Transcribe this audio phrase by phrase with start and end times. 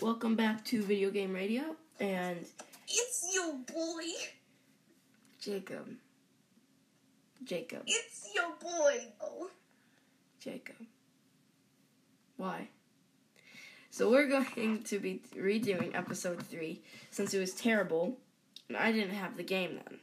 [0.00, 2.38] Welcome back to Video Game Radio and
[2.88, 4.02] It's your boy.
[5.40, 5.88] Jacob.
[7.44, 7.82] Jacob.
[7.86, 8.98] It's your boy.
[9.20, 9.50] Oh.
[10.40, 10.76] Jacob.
[12.36, 12.68] Why?
[13.90, 16.80] So we're going to be redoing episode 3
[17.10, 18.16] since it was terrible
[18.68, 19.98] and I didn't have the game then.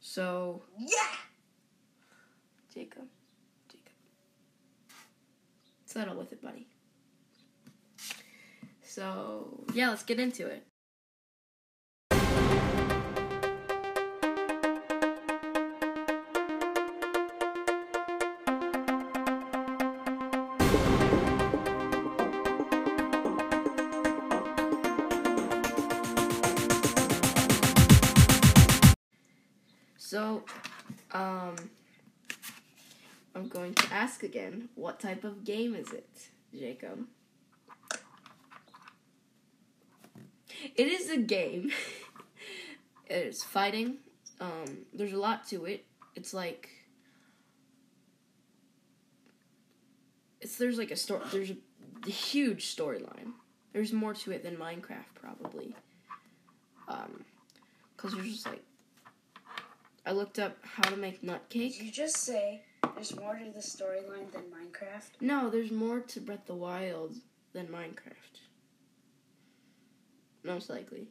[0.00, 0.88] So, Yeah.
[2.74, 3.04] Jacob.
[3.68, 3.92] Jacob.
[5.86, 6.66] Settle with it, buddy.
[8.94, 10.64] So, yeah, let's get into it.
[29.98, 30.44] So,
[31.10, 31.56] um,
[33.34, 37.08] I'm going to ask again, what type of game is it, Jacob?
[40.74, 41.70] It is a game.
[43.06, 43.98] it's fighting.
[44.40, 45.84] Um, there's a lot to it.
[46.16, 46.68] It's like
[50.40, 51.22] it's there's like a story.
[51.32, 53.32] There's a huge storyline.
[53.72, 55.74] There's more to it than Minecraft, probably.
[56.86, 57.24] Um,
[57.96, 58.62] cause there's just like
[60.06, 61.82] I looked up how to make nut Did cake.
[61.82, 62.62] you just say
[62.94, 65.20] there's more to the storyline than Minecraft?
[65.20, 67.14] No, there's more to Breath of the Wild
[67.54, 68.43] than Minecraft.
[70.44, 71.08] Most likely.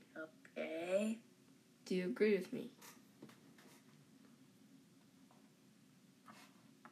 [0.56, 1.18] Okay.
[1.86, 2.70] Do you agree with me?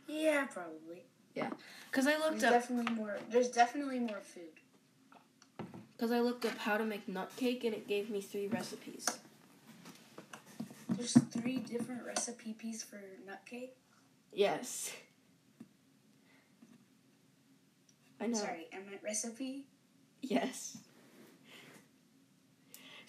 [0.08, 1.03] Yeah, probably.
[1.36, 1.52] Yeah,
[1.89, 2.52] because I There's looked up.
[2.52, 3.17] definitely more.
[3.30, 4.44] There's definitely more food.
[5.95, 9.05] Because I looked up how to make nut cake and it gave me three recipes.
[10.89, 13.76] There's three different recipes for nut cake.
[14.33, 14.92] Yes.
[18.20, 18.38] I know.
[18.38, 19.66] Sorry, I meant recipe.
[20.22, 20.78] Yes.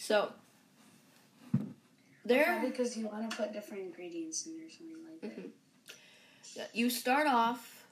[0.02, 0.32] So
[2.24, 6.64] there because you want to put different ingredients in there or something like that.
[6.64, 6.74] Mhm.
[6.74, 7.86] you start off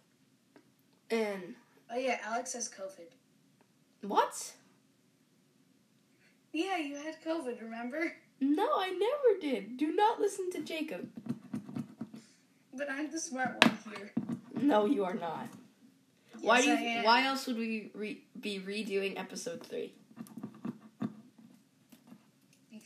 [1.08, 1.54] and
[1.88, 3.10] Oh yeah, Alex has COVID.
[4.02, 4.54] what?
[6.52, 7.60] Yeah, you had COVID.
[7.62, 8.16] Remember?
[8.40, 9.76] No, I never did.
[9.76, 11.08] Do not listen to Jacob.
[12.74, 14.12] But I'm the smart one here.
[14.60, 15.46] No, you are not.
[16.40, 19.92] why do you, why else would we re- be redoing episode 3?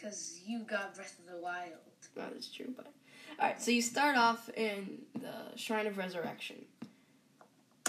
[0.05, 1.73] Because you got Breath of the Wild.
[2.15, 2.93] That is true, but
[3.41, 3.61] all right.
[3.61, 6.57] So you start off in the Shrine of Resurrection,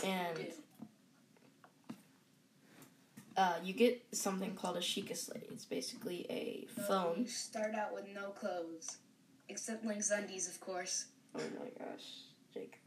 [0.01, 0.53] and Dude.
[3.35, 5.49] uh, you get something called a Sheikah Slate.
[5.51, 7.15] It's basically a So phone.
[7.23, 8.97] You start out with no clothes,
[9.49, 11.07] except Link's undies, of course.
[11.35, 12.05] Oh my gosh,
[12.53, 12.79] Jacob.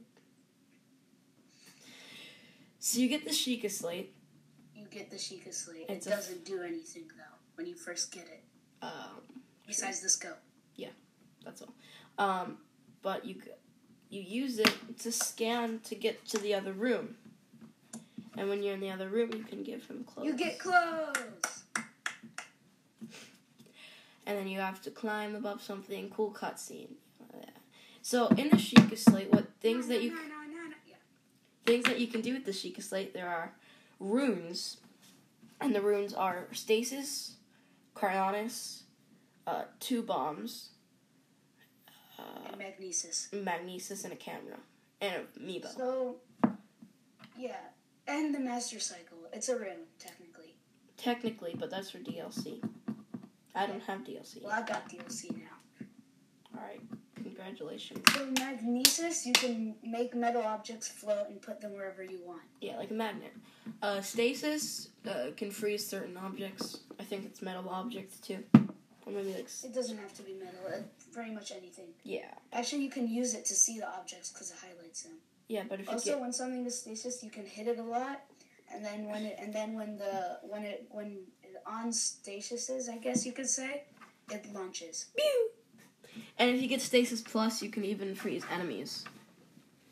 [2.78, 4.14] So you get the Sheikah Slate.
[4.74, 5.84] You get the Sheikah Slate.
[5.90, 8.44] It's it doesn't do anything though when you first get it,
[8.82, 8.90] Um,
[9.66, 10.38] besides the scope.
[10.76, 10.88] Yeah,
[11.44, 11.74] that's all.
[12.18, 12.58] Um,
[13.02, 13.36] but you
[14.10, 17.16] you use it to scan to get to the other room.
[18.36, 20.26] And when you're in the other room, you can give him clothes.
[20.26, 21.64] You get clothes.
[24.26, 26.10] and then you have to climb above something.
[26.10, 26.90] Cool cutscene.
[28.02, 30.76] So in the Sheikah Slate, what things No, that you no, no, no, no.
[30.88, 30.94] Yeah.
[31.66, 33.52] things that you can do with the Sheikah Slate, there are
[34.00, 34.78] runes,
[35.60, 37.34] and the runes are stasis,
[37.98, 38.82] cryonis,
[39.47, 40.70] uh, two bombs,
[42.19, 43.28] uh, And magnesis.
[43.32, 44.59] magnesis, and a camera,
[45.00, 45.75] and a amiibo.
[45.76, 46.16] So,
[47.37, 47.56] yeah,
[48.06, 49.19] and the Master Cycle.
[49.32, 50.54] It's a rune technically.
[50.97, 52.62] Technically, but that's for DLC.
[53.54, 54.42] I don't have DLC.
[54.42, 55.87] Well, I got DLC now.
[56.56, 56.81] All right,
[57.16, 58.00] congratulations.
[58.14, 62.42] So magnesis, you can make metal objects float and put them wherever you want.
[62.60, 63.32] Yeah, like a magnet.
[63.82, 66.78] Uh, stasis uh, can freeze certain objects.
[67.08, 68.44] Think it's metal objects too.
[69.06, 70.60] Or maybe like It doesn't have to be metal.
[70.69, 70.80] uh,
[71.12, 71.86] Pretty much anything.
[72.04, 75.14] yeah, Actually, you can use it to see the objects because it highlights them.
[75.48, 75.62] yeah.
[75.69, 78.20] But if you Also, get when something is stasis, you can hit it a lot,
[78.72, 81.08] and then when it and then when the when it when
[81.42, 83.84] it on stasis is, I guess you could say,
[84.31, 85.50] it launches, Pew!
[86.38, 89.05] And if you get stasis plus, you can even freeze enemies.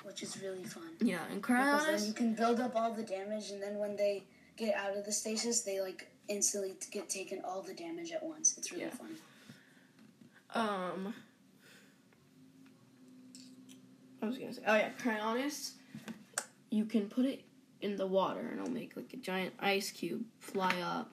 [0.04, 0.90] which is really fun.
[1.00, 4.24] Yeah, and Because then you can build up all the damage, and then when they
[4.56, 8.56] get out of the stasis, they like instantly get taken all the damage at once.
[8.58, 8.90] It's really Yeah.
[8.90, 9.16] fun.
[10.54, 11.14] Um,
[14.22, 15.72] I was gonna say, oh yeah, Cryonis.
[16.70, 17.44] You can put it
[17.80, 21.10] in the water, and it'll make like a giant ice cube fly up,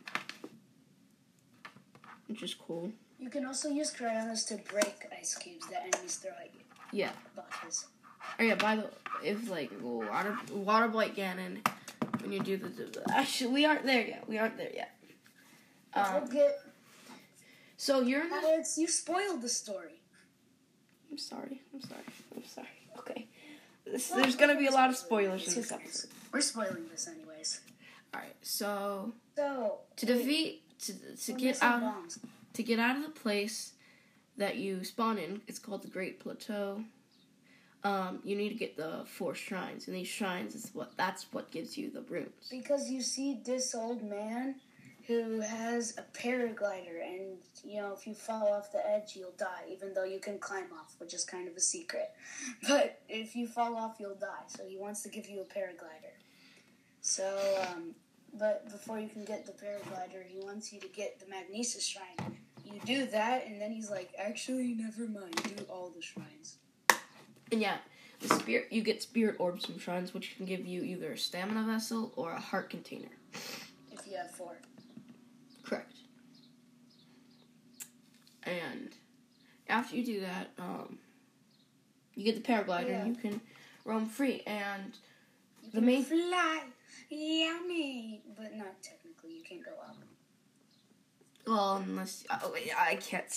[2.27, 2.91] which is cool.
[3.19, 6.61] You can also use Cryonis to break ice cubes that enemies throw at you.
[6.91, 7.11] Yeah.
[7.35, 7.87] Bosses.
[8.39, 8.89] Oh yeah, by the
[9.23, 11.65] if like water water blight Ganon
[12.21, 14.27] when you do the, the actually we aren't there yet.
[14.27, 14.92] We aren't there yet.
[15.95, 16.59] We'll Um, get.
[17.77, 20.01] so you're in the Alex, you spoiled the story.
[21.11, 21.61] I'm sorry.
[21.73, 22.03] I'm sorry.
[22.35, 22.67] I'm sorry.
[22.99, 23.27] Okay.
[23.85, 26.09] This, there's gonna be a lot of spoilers in this episode.
[26.31, 27.61] We're spoiling this anyways.
[28.13, 28.35] All right.
[28.41, 32.19] So So to defeat to to get out bombs.
[32.53, 33.73] to get out of the place
[34.37, 36.83] that you spawn in, it's called the Great Plateau.
[37.83, 41.51] Um, you need to get the four shrines, and these shrines is what that's what
[41.51, 42.47] gives you the runes.
[42.49, 44.55] Because you see this old man
[45.07, 49.65] who has a paraglider, and you know, if you fall off the edge, you'll die,
[49.69, 52.11] even though you can climb off, which is kind of a secret.
[52.67, 54.45] But if you fall off, you'll die.
[54.47, 56.13] So he wants to give you a paraglider.
[57.01, 57.95] So, um,
[58.33, 62.37] but before you can get the paraglider, he wants you to get the Magnesis Shrine.
[62.63, 66.57] You do that, and then he's like, actually, never mind, do all the shrines.
[67.51, 67.77] And yeah,
[68.21, 71.63] the spirit you get spirit orbs from shrines, which can give you either a stamina
[71.63, 73.09] vessel or a heart container.
[73.91, 74.57] If you have four.
[78.45, 78.89] And
[79.69, 80.97] after you do that, um,
[82.15, 83.01] you get the paraglider Yeah.
[83.05, 83.41] and you can
[83.85, 84.41] roam free.
[84.45, 84.93] And
[85.63, 86.63] You The can main- fly,
[87.09, 89.37] yummy, but not technically.
[89.37, 89.95] You can't go up.
[91.47, 93.29] well, unless oh, wait, I can't.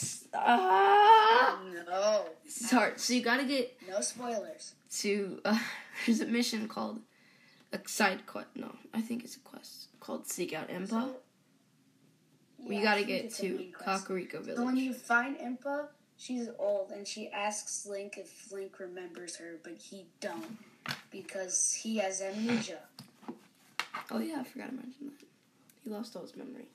[1.87, 3.01] No, it's hard.
[3.01, 4.75] So you gotta get no spoilers.
[4.99, 5.41] to.
[5.45, 5.59] Uh,
[6.07, 7.01] there's a mission called
[7.73, 8.49] a side quest.
[8.55, 10.89] No, I think it's a quest called Seek Out Impa.
[10.89, 11.17] So-
[12.67, 13.73] we Yeah, gotta get to.
[13.79, 14.79] Kakariko So when Village.
[14.79, 20.07] you find Impa, she's old, and she asks Link if Link remembers her, but he
[20.21, 20.59] don't
[21.11, 22.81] because he has amnesia.
[24.11, 25.27] Oh yeah, I forgot to mention that.
[25.85, 26.67] He lost all his memories.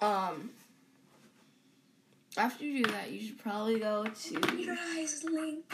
[0.00, 0.50] Um.
[2.36, 4.56] After you do that, you should probably go to.
[4.56, 5.64] Your eyes, Link.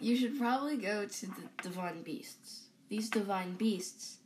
[0.00, 2.68] You should probably go to the divine beasts.
[2.88, 4.18] These divine beasts.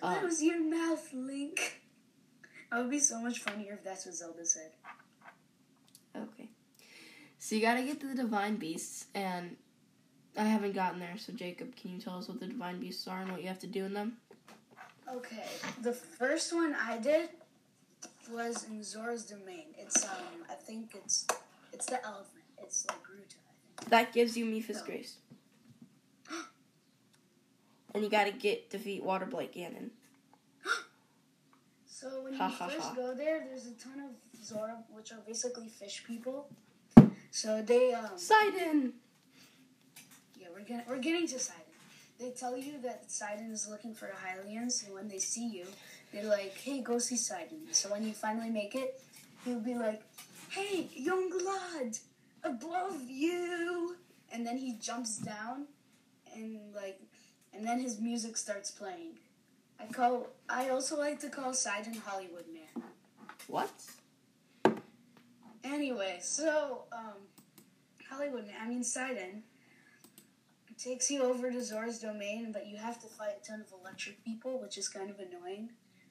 [0.00, 1.80] Close your mouth, Link.
[2.70, 4.70] That would be so much funnier if that's what Zelda said.
[6.16, 6.48] Okay.
[7.38, 9.56] So you gotta get to the divine beasts, and
[10.36, 11.14] I haven't gotten there.
[11.18, 13.60] So Jacob, can you tell us what the divine beasts are and what you have
[13.60, 14.16] to do in them?
[15.08, 15.44] Okay,
[15.82, 17.28] the first one I did
[18.32, 19.66] was in Zora's Domain.
[19.78, 21.26] It's um, I think it's
[21.72, 22.42] it's the elephant.
[22.60, 23.90] It's like Ruta, I think.
[23.90, 24.86] That gives you Mipha's Oh.
[24.86, 25.16] grace.
[27.96, 29.88] And you gotta get defeat Water Blight Ganon.
[31.86, 32.94] So when Ha, you ha, first ha.
[32.94, 36.46] go there, there's a ton of Zora, which are basically fish people.
[37.30, 38.92] So they um, Sidon!
[40.38, 41.62] yeah, we're getting we're getting to Sidon.
[42.20, 45.64] They tell you that Sidon is looking for the Hylians, and when they see you,
[46.12, 49.00] they're like, "Hey, go see Sidon." So when you finally make it,
[49.46, 50.02] he'll be like,
[50.50, 51.96] "Hey, young lad,
[52.44, 53.96] above you!"
[54.30, 55.64] And then he jumps down,
[56.34, 57.00] and like,
[57.56, 59.18] and then his music starts playing.
[59.80, 60.28] I call.
[60.48, 62.84] I also like to call Sidon Hollywood Man.
[63.46, 63.70] What?
[65.64, 67.14] Anyway, so um,
[68.08, 68.54] Hollywood, Man.
[68.60, 69.42] I mean Sidon,
[70.78, 74.22] takes you over to Zora's domain, but you have to fight a ton of electric
[74.24, 75.70] people, which is kind of annoying.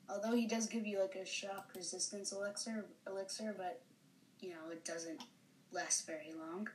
[0.09, 3.81] Although he does give you like a shock resistance elixir, elixir, but
[4.39, 5.21] you know it doesn't
[5.71, 6.67] last very long,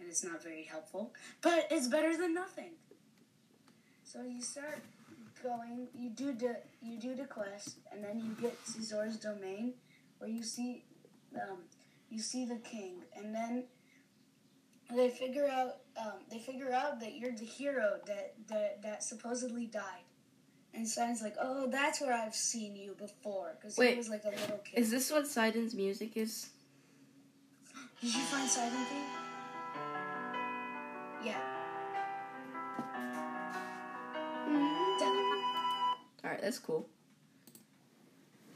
[0.00, 1.12] and it's not very helpful.
[1.40, 2.72] But it's better than nothing.
[4.14, 4.78] So you start
[5.42, 9.74] going, you do the you do the quest, and then you get to domain,
[10.18, 10.84] where you see
[11.34, 11.58] um,
[12.10, 13.64] you see the king, and then
[14.94, 19.66] they figure out um, they figure out that you're the hero that that, that supposedly
[19.66, 20.04] died.
[20.74, 24.22] And Sidon's like, oh, that's where I've seen you before, because he Wait, was like
[24.24, 24.78] a little kid.
[24.78, 26.50] Is this what Sidon's music is?
[28.00, 29.04] Did you find Sidon King?
[31.24, 31.53] Yeah.
[36.44, 36.86] That's cool.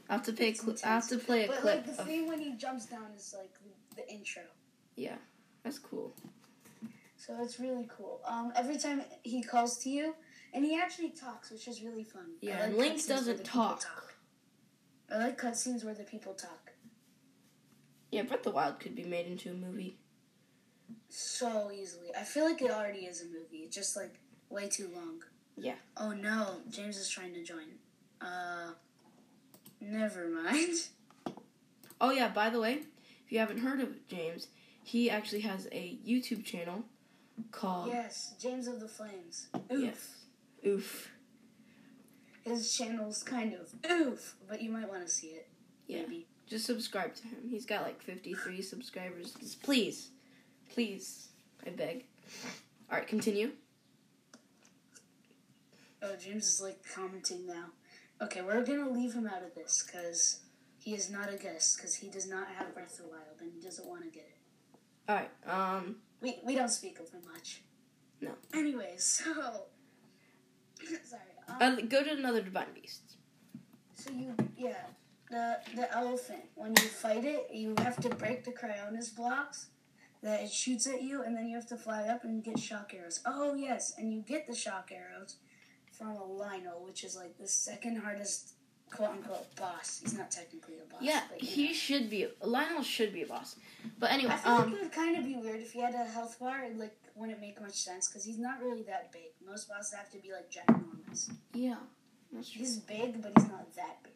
[0.07, 0.53] I have to play.
[0.53, 1.75] Cl- I have to play a But clip.
[1.87, 3.53] like the of- when he jumps down is like
[3.95, 4.43] the, intro.
[4.95, 5.17] yeah,
[5.63, 6.13] that's cool.
[7.17, 8.21] So it's really cool.
[8.25, 10.15] Um, every time he calls to you,
[10.53, 12.25] and he actually talks, which is really fun.
[12.41, 13.83] Yeah, like and Link doesn't people talk.
[15.11, 16.71] I like cutscenes where the people talk.
[18.11, 19.97] Yeah, Breath of the Wild could be made into a movie.
[21.09, 22.09] so easily.
[22.15, 23.63] I feel like it already is a movie.
[23.65, 24.19] It's just like
[24.49, 25.21] way too long.
[25.61, 25.75] Yeah.
[25.97, 27.77] Oh no, James is trying to join.
[28.21, 28.71] Uh,
[29.81, 30.75] never mind.
[32.01, 32.83] Oh yeah, by the way,
[33.25, 34.47] if you haven't heard of James,
[34.83, 36.83] he actually has a YouTube channel
[37.51, 39.47] called yes, James of the Flames.
[39.69, 39.81] Oof.
[39.83, 40.15] Yes.
[40.65, 41.11] Oof.
[42.43, 45.49] His channel's kind of oof, but you might want to see it.
[45.87, 46.03] Yeah.
[46.03, 46.25] Maybe.
[46.47, 47.39] Just subscribe to him.
[47.49, 49.35] He's got like 53 subscribers.
[49.61, 50.09] Please.
[50.73, 51.27] Please.
[51.65, 52.05] I beg.
[52.89, 53.51] Alright, continue.
[56.01, 57.65] Oh, James is like commenting now.
[58.21, 60.39] Okay, we're gonna leave him out of this because
[60.77, 63.51] he is not a guest because he does not have Breath of the Wild and
[63.53, 64.79] he doesn't want to get it.
[65.07, 65.31] All right.
[65.47, 65.97] Um.
[66.21, 67.61] We we don't speak of him much.
[68.21, 68.31] No.
[68.53, 69.33] Anyways, so
[71.05, 71.21] sorry.
[71.47, 73.01] Um, Uh, go to another divine beast.
[73.95, 74.83] so you yeah
[75.31, 79.67] the the elephant when you fight it you have to break the Cryonis blocks
[80.21, 82.93] that it shoots at you and then you have to fly up and get shock
[82.93, 83.21] arrows.
[83.25, 85.37] Oh yes, and you get the shock arrows
[85.99, 88.53] from a Lynel, which is like the second hardest
[88.89, 89.99] quote unquote boss.
[90.01, 91.01] He's not technically a boss.
[91.01, 91.73] Yeah, but, he know.
[91.73, 92.27] should be.
[92.41, 93.57] Lynel should be a boss.
[93.99, 95.93] But anyway, I feel um, like it would kind of be weird if he had
[95.93, 96.63] a health bar.
[96.63, 99.31] It like wouldn't make much sense because he's not really that big.
[99.45, 101.31] Most bosses have to be like ginormous.
[101.53, 101.75] yeah.
[102.41, 104.13] He's big, but he's not that big.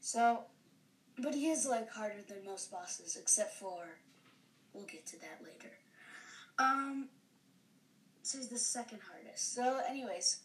[0.00, 0.44] So,
[1.18, 3.98] but he is like harder than most bosses, except for
[4.72, 5.72] we'll get to that later.
[6.58, 7.08] Um,
[8.22, 9.54] so he's the second hardest.
[9.54, 10.38] So, anyways,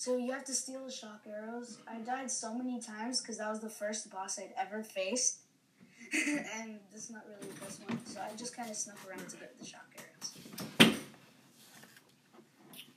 [0.00, 1.76] so you have to steal the shock arrows.
[1.86, 5.40] I died so many times because that was the first boss I'd ever faced,
[6.14, 8.00] and this is not really the best one.
[8.06, 10.94] So I just kind of snuck around to get the shock arrows.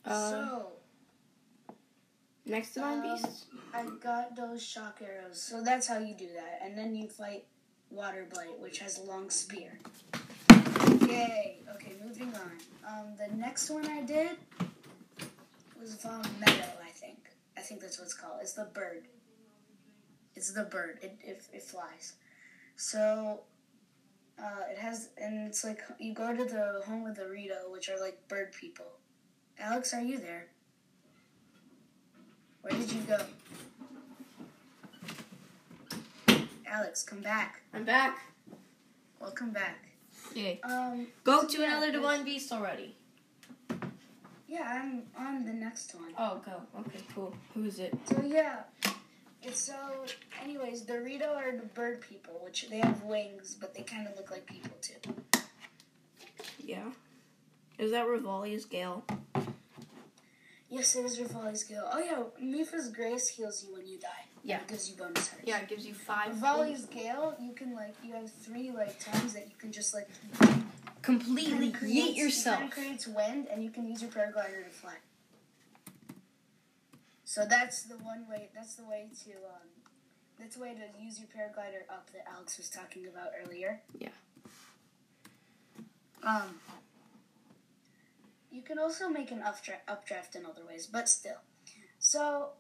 [0.05, 0.67] Uh, so.
[2.45, 3.48] next divine um, beast.
[3.74, 5.41] I got those shock arrows.
[5.41, 6.62] So that's how you do that.
[6.63, 7.43] And then you fight
[7.91, 9.77] Water Blight, which has a long spear.
[11.01, 11.57] Yay.
[11.75, 12.51] Okay, moving on.
[12.88, 14.38] Um, the next one I did
[15.84, 17.18] was Vah Medoh, I think.
[17.58, 18.40] I think that's what it's called.
[18.42, 19.04] It's the bird.
[20.34, 21.00] It's the bird.
[21.02, 22.13] It, it, it flies.
[22.78, 23.42] So,
[24.40, 27.90] uh, it has, and it's like, you go to the home of the Rito, which
[27.90, 28.86] are like bird people.
[29.60, 30.48] Alex, are you there?
[32.62, 33.20] Where did you go?
[36.66, 37.62] Alex, come back.
[37.74, 38.20] I'm back.
[39.20, 39.86] Welcome back.
[40.34, 40.62] Yay.
[40.63, 42.96] Um, Go so to yeah, another divine beast already.
[44.53, 46.13] Yeah, I'm on the next one.
[46.15, 46.62] Oh, go.
[46.81, 47.33] Okay, cool.
[47.55, 47.98] Who is it?
[48.05, 48.60] So yeah,
[49.41, 49.74] it's so.
[50.43, 54.15] Anyways, the Rito are the bird people, which they have wings, but they kind of
[54.15, 55.41] look like people too.
[56.60, 56.91] Yeah.
[57.79, 59.03] Is that Revali's Gale?
[60.69, 61.89] Yes, it is Revali's Gale.
[61.91, 64.07] Oh yeah, Mipha's Grace heals you when you die.
[64.43, 64.57] Yeah.
[64.57, 65.45] it gives you bonus hearts.
[65.48, 66.31] Yeah, it gives you five.
[66.31, 70.07] Revali's Gale, you can like you have three like times that you can just like
[71.03, 72.57] Completely kinda yeet creates- It yourself.
[72.60, 74.98] kind of creates wind, and you can use your paraglider to fly.
[77.25, 78.50] So that's the one way.
[78.55, 79.31] That's the way to.
[79.31, 79.69] Um,
[80.39, 83.81] that's the way to use your paraglider up that Alex was talking about earlier.
[84.00, 84.10] Yeah.
[86.24, 86.60] Um.
[88.51, 91.41] You can also make an updraft, updraft in other ways, but still.
[91.98, 92.51] So,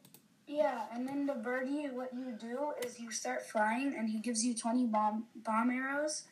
[0.47, 4.43] yeah, and then the birdie, what you do is you start flying, and he gives
[4.43, 6.23] you twenty bomb bomb arrows.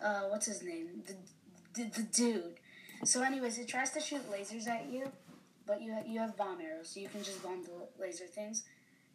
[0.00, 1.02] Uh, what's his name?
[1.04, 1.16] The,
[1.74, 2.54] the the dude.
[3.04, 5.10] So, anyways, it tries to shoot lasers at you,
[5.66, 8.64] but you ha- you have bomb arrows, so you can just bomb the laser things.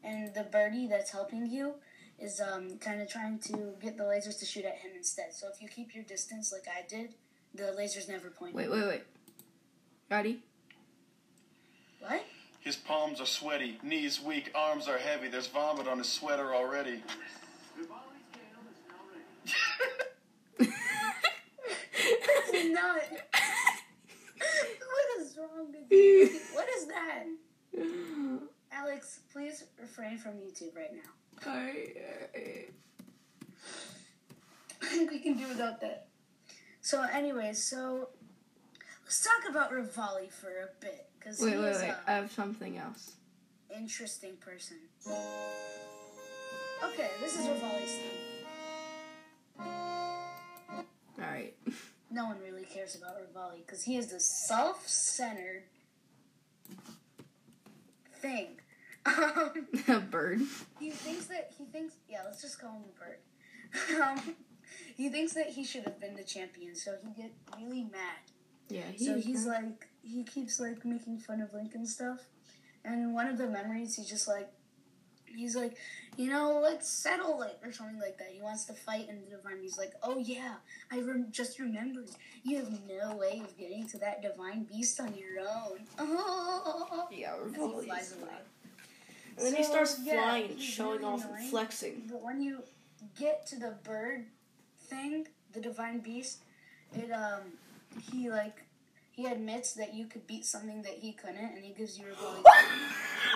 [0.03, 1.75] And the birdie that's helping you
[2.19, 5.33] is um kind of trying to get the lasers to shoot at him instead.
[5.33, 7.15] So if you keep your distance like I did,
[7.53, 8.55] the lasers never point.
[8.55, 9.03] Wait, wait, wait.
[10.10, 10.39] Ready?
[12.00, 12.24] What?
[12.60, 15.27] His palms are sweaty, knees weak, arms are heavy.
[15.27, 17.01] There's vomit on his sweater already.
[22.74, 23.01] Not.
[24.89, 26.39] what is wrong with you?
[26.53, 27.25] What is that?
[28.72, 31.51] Alex, please refrain from YouTube right now.
[31.51, 31.94] I,
[34.82, 36.08] I think we can do without that.
[36.82, 38.10] So, anyways, so
[39.06, 41.94] let's talk about Revali for a bit because wait, wait, wait.
[42.08, 43.13] I have something else.
[43.75, 44.77] interesting person.
[46.84, 48.18] Okay, this is Revali's thing.
[49.60, 50.86] All
[51.20, 51.53] right.
[52.13, 55.63] No one really cares about Revali because he is the self-centered
[58.22, 58.48] thing.
[59.05, 60.39] Um, a bird.
[60.79, 64.36] he thinks that he thinks yeah let's just call him a bird um,
[64.96, 68.22] he thinks that he should have been the champion so he get really mad
[68.70, 68.84] Yeah.
[68.96, 72.20] He so he's like he keeps like making fun of link and stuff
[72.86, 74.50] and in one of the memories he's just like
[75.36, 75.78] he's like
[76.18, 78.28] you know let's settle it or something like that.
[78.32, 79.60] He wants to fight and the divine.
[79.62, 80.56] He's like oh yeah
[80.92, 82.10] i rem- just remembered.
[82.44, 85.80] You have no way of getting to that divine beast on your own.
[86.00, 88.32] Oh Yeah, he Revali's flies away.
[89.38, 92.04] And then he starts yeah, flying, he's showing really off and flexing.
[92.12, 92.60] But when you
[93.20, 94.25] get to the bird
[94.80, 96.40] thing, the divine beast,
[96.96, 97.42] it um
[98.12, 98.63] he like
[99.12, 102.10] he admits that you could beat something that he couldn't, and he gives you a
[102.24, 102.44] really.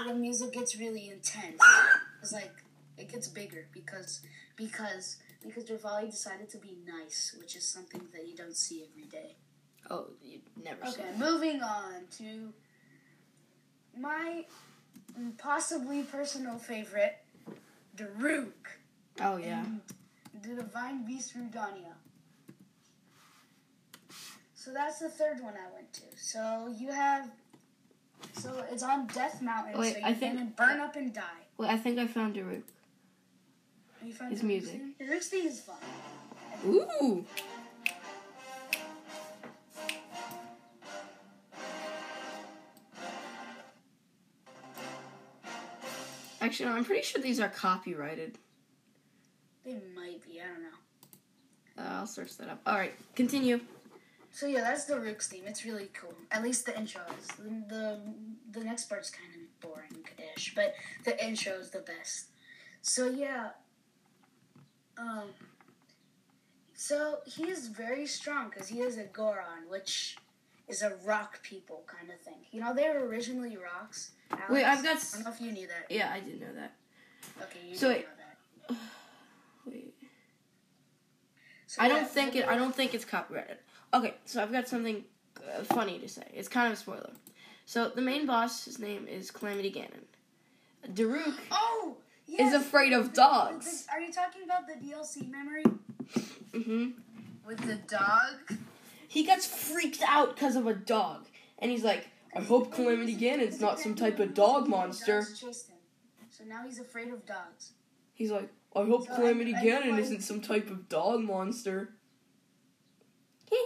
[0.06, 1.62] The music gets really intense.
[2.22, 2.54] It's like
[2.98, 4.22] it gets bigger because
[4.56, 9.08] because because Revali decided to be nice, which is something that you don't see every
[9.08, 9.36] day.
[9.90, 12.54] Oh, you never see Okay, moving on to
[13.98, 14.46] my
[15.38, 17.18] possibly personal favorite,
[17.96, 18.52] Daruk.
[19.22, 19.64] Oh yeah.
[19.64, 19.82] and
[20.44, 21.94] the Divine Beast Rudania.
[24.54, 26.02] So that's the third one I went to.
[26.18, 27.30] So you have,
[28.34, 29.80] so it's on Death Mountain.
[29.80, 31.22] Wait, so I think- burn up and die.
[31.58, 32.64] Wait, I think I found Daruk.
[34.04, 34.72] You found His Daruk's music.
[34.74, 34.96] theme?
[35.00, 35.76] Daruk's theme is fun.
[36.66, 37.26] Ooh.
[46.40, 48.38] Actually, no, I'm pretty sure these are copyrighted.
[49.66, 50.40] They might be.
[50.40, 51.84] I don't know.
[51.84, 52.62] Uh, I'll search that up.
[52.66, 53.60] All right, continue.
[54.38, 55.46] So yeah, that's Daruk's theme.
[55.48, 56.14] It's really cool.
[56.30, 57.26] At least the intro is.
[57.38, 58.00] The the,
[58.52, 60.76] the next part's kind of boring-ish, but
[61.06, 62.28] the intro is the best.
[62.84, 63.50] So yeah.
[64.96, 65.30] Um.
[66.76, 70.18] So he is very strong because he is a Goron, which
[70.68, 72.42] is a rock people kind of thing.
[72.52, 74.12] You know, they were originally rocks.
[74.30, 74.52] Alex?
[74.52, 75.88] Wait, I've got I s- don't know if you knew that.
[75.90, 76.76] Yeah, I did know that.
[77.42, 78.10] Okay, you So didn't know
[78.70, 78.78] that.
[79.66, 79.96] Wait.
[81.66, 82.48] So, I yeah, don't think it.
[82.48, 83.58] I don't think it's copyrighted.
[83.94, 85.04] Okay, so I've got something
[85.38, 86.24] uh, funny to say.
[86.34, 87.10] It's kind of a spoiler.
[87.66, 90.94] So the main boss, his name is Calamity Ganon.
[90.94, 91.98] Daruk Oh.
[92.28, 93.86] is afraid of dogs.
[93.92, 95.64] are you talking about the DLC memory
[96.54, 96.92] hmm
[97.46, 98.58] with the dog?
[99.08, 101.26] He gets freaked out because of a dog,
[101.60, 105.70] and he's like, "I hope Calamity Ganon's not some type of dog monster." Dogs chased
[105.70, 105.78] him.
[106.30, 107.72] So now he's afraid of dogs.
[108.14, 111.96] He's like, "I hope So Calamity I Ganon isn't some type of dog monster."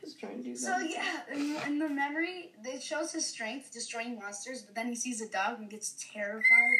[0.00, 0.58] Just trying to do that.
[0.60, 4.88] So yeah, in the, in the memory, it shows his strength destroying monsters, but then
[4.88, 6.78] he sees a dog and gets terrified.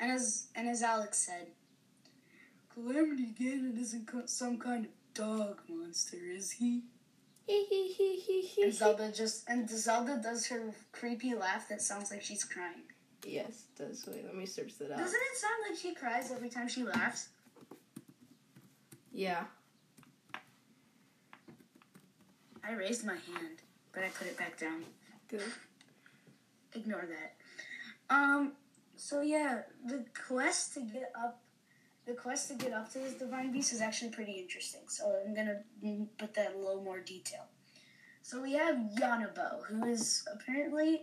[0.00, 1.48] And as and as Alex said,
[2.72, 6.82] Calamity Ganon isn't co- some kind of dog monster, is he?
[8.62, 12.82] And Zelda just and Zelda does her creepy laugh that sounds like she's crying.
[13.26, 14.06] yes, it does.
[14.06, 14.98] Wait, let me search that up.
[14.98, 17.28] Doesn't it sound like she cries every time she laughs?
[19.12, 19.44] Yeah.
[22.64, 23.60] I raised my hand,
[23.92, 24.84] but I put it back down.
[25.28, 25.42] Good.
[26.74, 28.14] Ignore that.
[28.14, 28.52] Um.
[28.96, 31.42] So yeah, the quest to get up,
[32.06, 34.82] the quest to get up to this divine beast is actually pretty interesting.
[34.88, 35.60] So I'm gonna
[36.18, 37.46] put that in a little more detail.
[38.22, 41.02] So we have Yunobo, who is apparently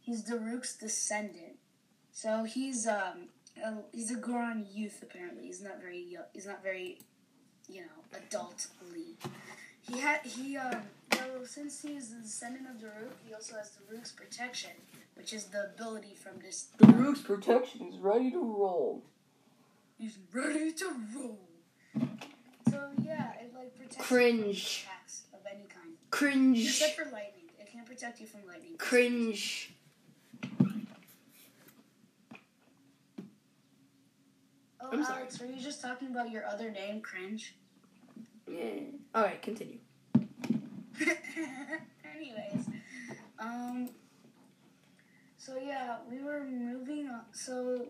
[0.00, 1.58] he's Daruk's descendant.
[2.10, 3.28] So he's um
[3.64, 5.46] a, he's a Goron youth apparently.
[5.46, 6.24] He's not very young.
[6.32, 7.00] He's not very,
[7.68, 9.14] you know, adultly.
[9.80, 13.70] He had he um well, since he is the descendant of Daruk, he also has
[13.90, 14.70] Daruk's protection,
[15.14, 16.68] which is the ability from this.
[16.78, 19.02] Daruk's protection is ready to roll.
[19.98, 21.38] He's ready to roll.
[22.70, 24.84] So yeah, it like protects Cringe.
[24.86, 26.58] attacks of any kind, Cringe.
[26.64, 27.44] except for lightning.
[27.58, 28.74] It can't protect you from lightning.
[28.78, 29.72] Cringe.
[34.80, 35.20] Oh, I'm sorry.
[35.20, 37.54] Alex, were you just talking about your other name, cringe?
[38.46, 38.80] Yeah.
[39.14, 39.78] All right, continue.
[42.14, 42.66] Anyways,
[43.38, 43.90] um,
[45.36, 47.22] so yeah, we were moving on.
[47.32, 47.86] So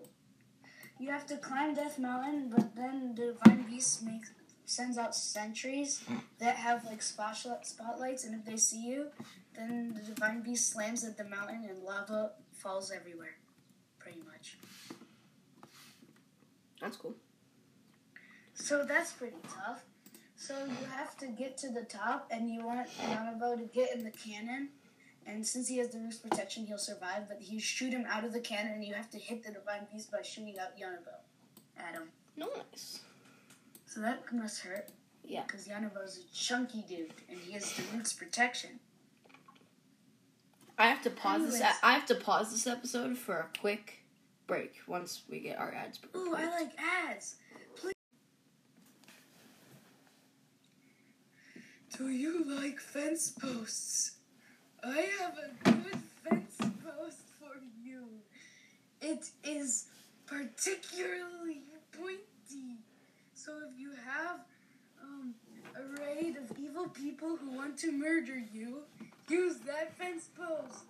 [0.99, 4.33] you have to climb Death Mountain, but then the Divine Beast makes
[4.65, 6.03] sends out sentries
[6.41, 9.07] that have like spotlight spotlights, and if they see you,
[9.57, 13.37] then the Divine Beast slams at the mountain and lava falls everywhere,
[13.99, 14.59] pretty much.
[16.81, 17.15] That's cool.
[18.55, 19.85] So that's pretty tough.
[20.37, 24.05] So you have to get to the top, and you want Yunobo to get in
[24.05, 24.69] the cannon.
[25.27, 27.29] And since he has Daruk's protection, he'll survive.
[27.29, 29.87] But you shoot him out of the cannon, and you have to hit the divine
[29.93, 31.17] beast by shooting out Yunobo
[31.79, 32.09] at him.
[32.37, 33.01] Nice.
[33.87, 34.91] So that must hurt.
[35.25, 35.43] Yeah.
[35.47, 38.79] Because Yunobo's a chunky dude, and he has the roof's protection.
[40.79, 41.63] I have to pause this.
[41.83, 44.03] I have to pause this episode for a quick
[44.47, 45.99] break once we get our ads.
[46.15, 46.73] Ooh, I like
[47.09, 47.37] ads.
[47.75, 47.95] Please.
[51.97, 54.13] Do you like fence posts?
[54.85, 58.05] I have a good fence post for you.
[59.01, 59.87] It is
[60.27, 62.79] particularly pointy.
[63.35, 64.41] So if you have
[65.03, 65.35] um,
[65.77, 68.83] a raid of evil people who want to murder you,
[69.29, 70.85] use that fence post.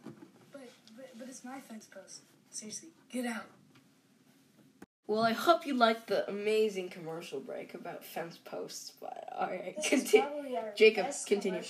[0.52, 2.22] But but but it's my fence post.
[2.56, 3.44] Seriously, get out.
[5.06, 8.94] Well, I hope you liked the amazing commercial break about fence posts.
[8.98, 10.24] But all right, continue.
[10.74, 11.60] Jacob, continue.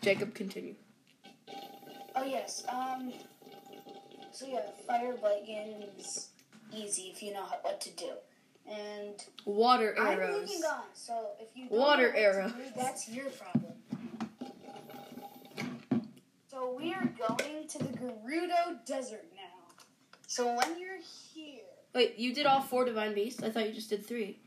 [0.00, 0.76] Jacob, continue.
[2.14, 2.64] Oh yes.
[2.68, 3.12] Um.
[4.30, 6.28] So yeah, fire blight Ganon is
[6.72, 8.12] easy if you know what to do.
[8.70, 10.34] And Water arrows.
[10.36, 10.82] I'm moving on.
[10.94, 12.52] So if you Water know what to arrows.
[12.52, 13.72] do, that's your problem.
[16.48, 19.39] So So we are going to the Gerudo Desert now.
[20.30, 21.00] So when you're
[21.34, 21.58] here,
[21.92, 23.42] Wait, you did all four divine beasts?
[23.42, 24.38] I thought you just did three.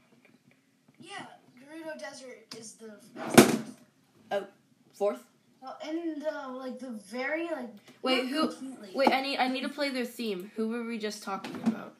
[0.97, 1.25] yeah,
[1.59, 4.47] Gerudo Desert is the
[4.93, 5.25] Fourth?
[5.61, 7.67] well, in the like the very like
[8.01, 8.91] Wait, who- completely.
[8.95, 10.51] Wait, I need I need to play their theme.
[10.55, 11.95] Who were we just talking about?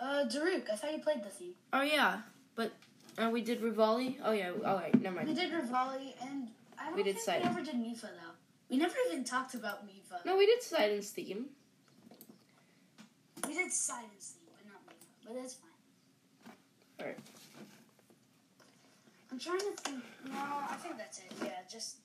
[0.00, 0.70] Uh, Daruk.
[0.72, 1.52] I thought you played the theme.
[1.74, 2.20] Oh yeah,
[2.54, 2.72] but
[3.18, 4.16] uh, we did Revali.
[4.24, 4.50] Oh yeah.
[4.64, 5.28] Oh wait, never mind.
[5.28, 7.42] We did Revali, and I don't We did think Sidon.
[7.42, 8.32] we ever did Mipha though.
[8.70, 10.24] We never even talked about Mipha.
[10.24, 11.50] No, we did Sidon's theme.
[13.46, 15.26] We did Sidon's theme, but not Mipha.
[15.26, 16.54] But that's fine.
[17.00, 17.18] Alright.
[19.30, 20.02] I'm trying to think.
[20.26, 20.38] No,
[20.70, 21.32] I think that's it.
[21.42, 21.96] Yeah, just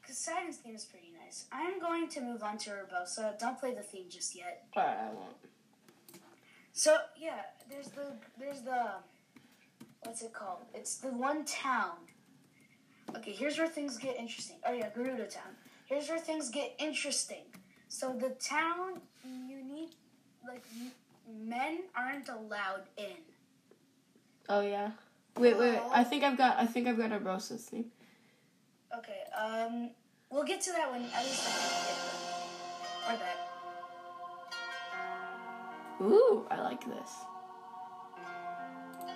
[0.00, 1.46] because Sidon's theme is pretty nice.
[1.52, 3.38] I'm going to move on to Urbosa.
[3.38, 4.64] Don't play the theme just yet.
[4.76, 5.36] Alright, I won't.
[6.72, 8.92] So yeah, there's the there's the
[10.04, 10.60] what's it called?
[10.72, 11.96] It's the one town.
[13.16, 14.56] Okay, here's where things get interesting.
[14.64, 15.56] Oh yeah, Gerudo Town.
[15.86, 17.46] Here's where things get interesting.
[17.88, 19.57] So the town you need
[20.46, 20.64] like
[21.28, 23.16] men aren't allowed in.
[24.48, 24.92] Oh yeah.
[25.36, 25.82] Wait, wait, wait.
[25.92, 27.86] I think I've got I think I've got a Urbosa's theme.
[28.96, 29.90] Okay, um,
[30.30, 32.18] we'll get to that when at least I can get them.
[33.08, 33.48] Or that.
[36.00, 37.10] Ooh, I like this.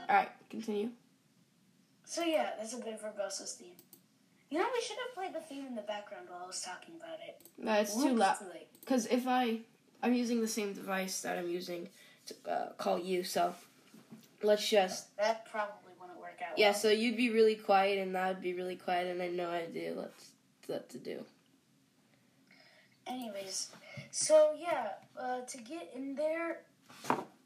[0.09, 0.91] Alright, continue.
[2.05, 3.77] So yeah, that's a bit of a Urbosa's theme.
[4.51, 6.97] You know, we should have played the theme in the background while I was talking
[6.97, 7.41] about it.
[7.57, 8.37] No, it's too loud.
[8.81, 9.61] Because if I,
[10.03, 11.89] I'm using the same device that I'm using
[12.27, 13.55] to uh, call you, so
[14.43, 15.17] let's just.
[15.17, 16.59] That probably wouldn't work out.
[16.59, 16.75] Yeah, well.
[16.75, 19.51] so you'd be really quiet and that would be really quiet, and I had no
[19.51, 20.13] idea what
[20.67, 21.25] what to do.
[23.07, 23.71] Anyways,
[24.11, 26.61] so yeah, uh, to get in there,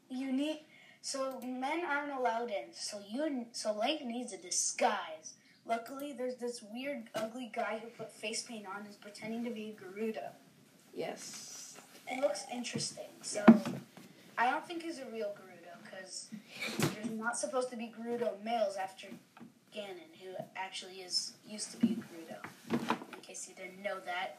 [0.09, 0.61] you need.
[1.01, 2.73] So men aren't allowed in.
[2.73, 5.35] So you, so Link needs a disguise.
[5.65, 9.49] Luckily, there's this weird, ugly guy who put face paint on and is pretending to
[9.49, 10.29] be a Gerudo.
[10.93, 11.56] Yes.
[12.09, 13.09] It looks interesting.
[13.21, 13.43] So
[14.37, 16.29] I don't think he's a real Gerudo because
[16.79, 19.07] there's not supposed to be Gerudo males after
[19.75, 22.81] Ganon, who actually is used to be a Gerudo.
[23.13, 24.37] In case you didn't know that.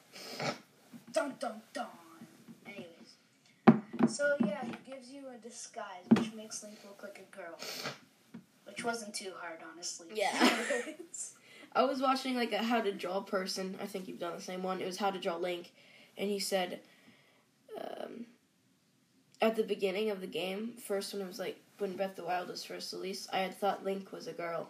[1.12, 1.86] Dun dun dun.
[2.66, 7.58] Anyways, so yeah, he gives you a disguise which makes Link look like a girl,
[8.64, 10.06] which wasn't too hard, honestly.
[10.14, 10.32] Yeah.
[11.74, 13.76] I was watching like a how to draw person.
[13.82, 14.80] I think you've done the same one.
[14.80, 15.72] It was how to draw Link,
[16.16, 16.80] and he said,
[17.80, 18.26] um,
[19.40, 22.24] at the beginning of the game, first when it was like when Breath of the
[22.24, 24.68] Wild was first released, I had thought Link was a girl.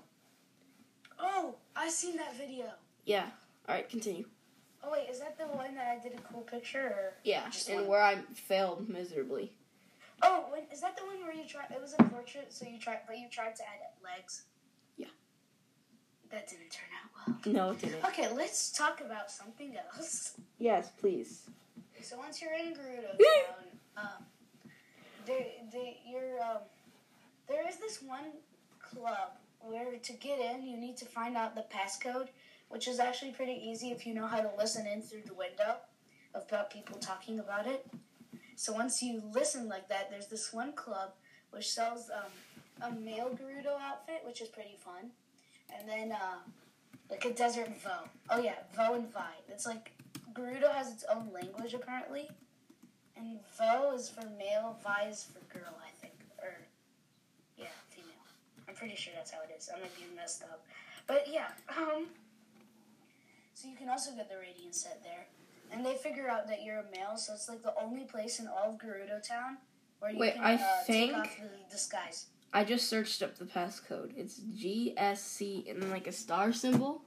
[1.18, 2.66] oh, I seen that video.
[3.05, 3.27] Yeah.
[3.68, 4.25] All right, continue.
[4.83, 6.81] Oh wait, is that the one that I did a cool picture?
[6.87, 7.12] Or?
[7.25, 7.88] Yeah, Just and one.
[7.88, 9.53] where I failed miserably.
[10.23, 11.71] Oh, when, is that the one where you tried?
[11.71, 14.42] It was a portrait, so you tried, but you tried to add legs.
[14.97, 15.07] Yeah.
[16.31, 17.55] That didn't turn out well.
[17.55, 18.05] No, it didn't.
[18.05, 20.35] Okay, let's talk about something else.
[20.61, 21.49] Yes, please.
[22.03, 23.65] So once you're in Gerudo Town,
[23.97, 24.25] um,
[25.27, 26.63] there, they, you're, um,
[27.49, 28.33] there is this one
[28.81, 32.29] club where to get in, you need to find out the passcode,
[32.69, 35.77] which is actually pretty easy if you know how to listen in through the window
[36.35, 37.87] about people talking about it.
[38.57, 41.11] So once you listen like that, there's this one club
[41.51, 45.11] which sells um, a male Gerudo outfit, which is pretty fun,
[45.77, 46.39] and then uh,
[47.11, 48.09] like a desert Vo.
[48.31, 49.21] Oh yeah, Vo and Vi.
[49.49, 49.93] It's like
[50.35, 52.29] Gerudo has its own language apparently,
[53.17, 56.55] and Vo is for male, Vi is for girl, I think, or
[57.57, 58.09] yeah, female.
[58.69, 59.69] I'm pretty sure that's how it is.
[59.75, 60.64] I might be messed up,
[61.07, 61.49] but yeah.
[61.77, 62.07] Um,
[63.55, 65.27] so you can also get the radiant set there,
[65.73, 68.47] and they figure out that you're a male, so it's like the only place in
[68.47, 69.59] all of Gerudo Town
[70.01, 72.27] where you Wait, can I uh, think- take off the disguise.
[72.53, 74.12] I just searched up the passcode.
[74.17, 77.03] It's GSC and then like a star symbol.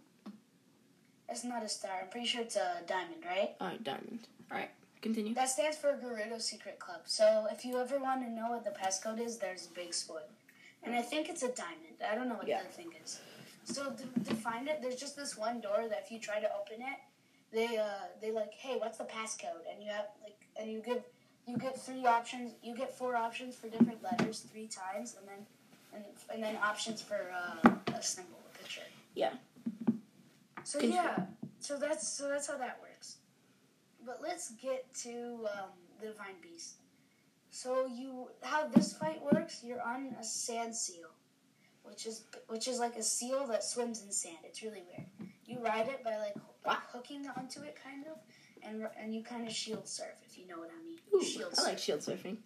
[1.32, 1.92] It's not a star.
[2.04, 3.52] I'm pretty sure it's a diamond, right?
[3.62, 4.20] Alright, diamond.
[4.52, 5.34] Alright, continue.
[5.34, 7.02] That stands for Gerudo Secret Club.
[7.06, 10.28] So if you ever want to know what the passcode is, there's a big spoil.
[10.84, 11.96] And I think it's a diamond.
[12.10, 12.64] I don't know what Yeah.
[12.64, 13.20] the thing is.
[13.64, 16.50] So to, to find it, there's just this one door that if you try to
[16.60, 17.00] open it,
[17.54, 19.64] they uh they like, hey, what's the passcode?
[19.72, 21.04] And you have like, and you give
[21.48, 22.54] you get three options.
[22.64, 25.46] You get four options for different letters three times, and then
[25.94, 28.82] and, and then options for uh, a symbol, a picture.
[29.16, 29.34] Yeah.
[30.64, 31.26] So yeah,
[31.60, 33.18] so that's so that's how that works.
[34.06, 35.70] But let's get to um,
[36.00, 36.76] the divine beast.
[37.50, 39.62] So you how this fight works?
[39.64, 41.10] You're on a sand seal,
[41.84, 44.38] which is which is like a seal that swims in sand.
[44.44, 45.08] It's really weird.
[45.46, 48.18] You ride it by like, like hooking onto it, kind of,
[48.64, 50.98] and and you kind of shield surf if you know what I mean.
[51.14, 52.38] Ooh, shield I like shield surfing.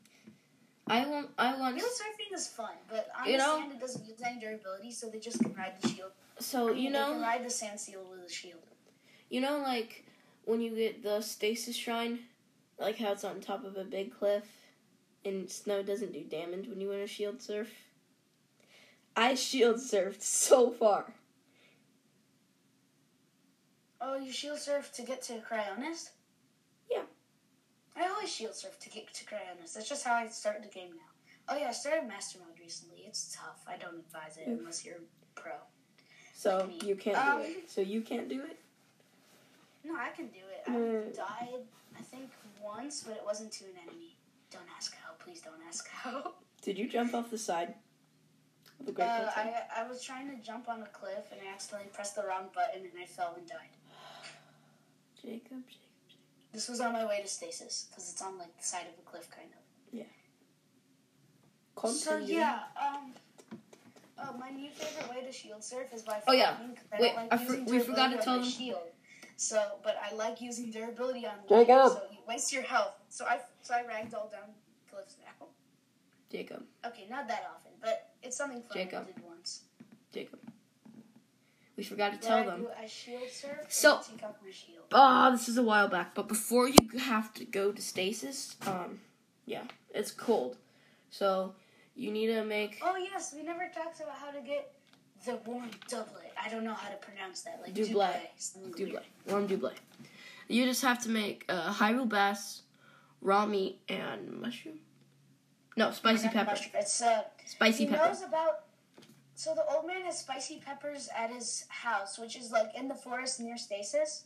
[0.88, 1.30] I want.
[1.38, 1.80] I want.
[1.80, 4.91] Shield surfing is fun, but on You the know- sand it doesn't use any durability,
[4.91, 6.12] so they just can ride the shield.
[6.39, 8.60] So I you they can know, ride the sand seal with a shield.
[9.30, 10.06] You know, like
[10.43, 12.19] when you get the stasis shrine,
[12.78, 14.43] like how it's on top of a big cliff,
[15.24, 17.69] and snow doesn't do damage when you want to shield surf.
[19.15, 21.13] I shield surfed so far.
[24.02, 26.10] Oh, you shield surf to get to Cryonis?
[26.91, 27.04] Yeah.
[27.96, 29.74] I always shield surf to get to Cryonis.
[29.74, 31.10] That's just how I start the game now.
[31.48, 33.04] Oh yeah, I started Master Mode recently.
[33.08, 33.64] It's tough.
[33.68, 34.60] I don't advise it Mm.
[34.60, 35.02] unless you're
[35.36, 35.54] pro.
[36.34, 37.70] So Like you can't Um, do it.
[37.70, 38.60] So you can't do it.
[39.84, 40.64] No, I can do it.
[40.68, 41.16] I Mm.
[41.16, 42.32] died, I think,
[42.62, 44.18] once, but it wasn't to an enemy.
[44.50, 45.14] Don't ask how.
[45.14, 46.36] Please don't ask how.
[46.62, 47.76] Did you jump off the side?
[48.80, 51.52] Of the Great Uh, I, I was trying to jump on a cliff and I
[51.54, 53.70] accidentally pressed the wrong button and I fell and died.
[55.22, 55.85] Jacob, Jacob.
[56.56, 59.02] This was on my way to stasis because it's on like the side of a
[59.10, 59.60] cliff, kind of.
[59.91, 60.04] Yeah.
[61.76, 62.34] So Continue.
[62.39, 63.13] yeah, um,
[64.18, 66.56] uh, my new favorite way to shield surf is by Oh, yeah.
[66.56, 68.88] flying, 'cause I Wait, like I for- using we forgot to tell them- shield.
[69.36, 71.68] So, but I like using durability on Jacob.
[71.68, 72.96] water, so you waste your health.
[73.10, 74.56] So I so I ragdoll down
[74.89, 75.48] cliffs now.
[76.32, 79.04] Jacob, Okay, not that often, but it's something fun Jacob.
[79.10, 79.63] I did once.
[80.13, 80.39] Jacob.
[81.78, 82.62] We forgot to tell them.
[82.62, 83.58] do- I shield surf.
[83.64, 84.86] and So- I take off my shield.
[84.94, 89.02] Ah, this is a while back, but before you have to go to stasis, um,
[89.46, 90.58] yeah, it's cold.
[91.10, 91.54] So
[91.96, 94.74] you need to make Oh yes, we never talked about how to get
[95.26, 96.32] the warm doublet.
[96.42, 97.60] I don't know how to pronounce that.
[97.62, 98.32] Like Doublet.
[98.78, 99.06] doublet.
[99.28, 99.72] warm double.
[100.48, 102.62] You just have to make uh, Hyrule bass,
[103.22, 104.80] raw meat, and mushroom.
[105.76, 106.52] No, spicy pepper.
[106.52, 106.72] mushroom.
[106.76, 107.24] It's uh.
[107.46, 108.08] Spicy he pepper.
[108.08, 108.64] knows about.
[109.36, 112.95] So the old man has spicy peppers at his house, which is like in the
[112.95, 114.24] forest near Stasis.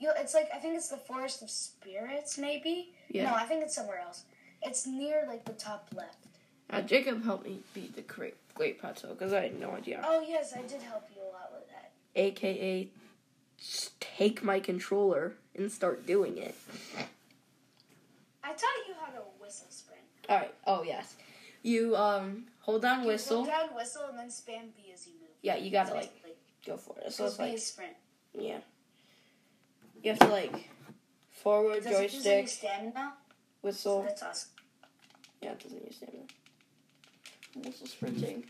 [0.00, 2.92] You, it's like I think it's the Forest of Spirits, maybe.
[3.10, 3.30] Yeah.
[3.30, 4.24] No, I think it's somewhere else.
[4.62, 6.26] It's near like the top left.
[6.70, 10.02] Uh, Jacob helped me beat the great great plateau because I had no idea.
[10.04, 11.92] Oh yes, I did help you a lot with that.
[12.16, 12.88] AKA,
[14.00, 16.54] take my controller and start doing it.
[18.42, 20.02] I taught you how to whistle sprint.
[20.28, 20.54] All right.
[20.66, 21.14] Oh yes.
[21.62, 23.38] You um hold down whistle.
[23.44, 25.28] hold down whistle and then spam B as you move.
[25.42, 26.12] Yeah, you gotta like
[26.66, 27.12] go for it.
[27.12, 27.92] So So it's like sprint.
[28.34, 28.58] yeah.
[30.02, 30.68] You have to like
[31.30, 33.14] forward Does it use joystick stamina?
[33.62, 34.02] whistle.
[34.02, 34.50] That's awesome.
[35.42, 36.24] Yeah, it doesn't use stamina.
[37.64, 38.44] Whistle sprinting.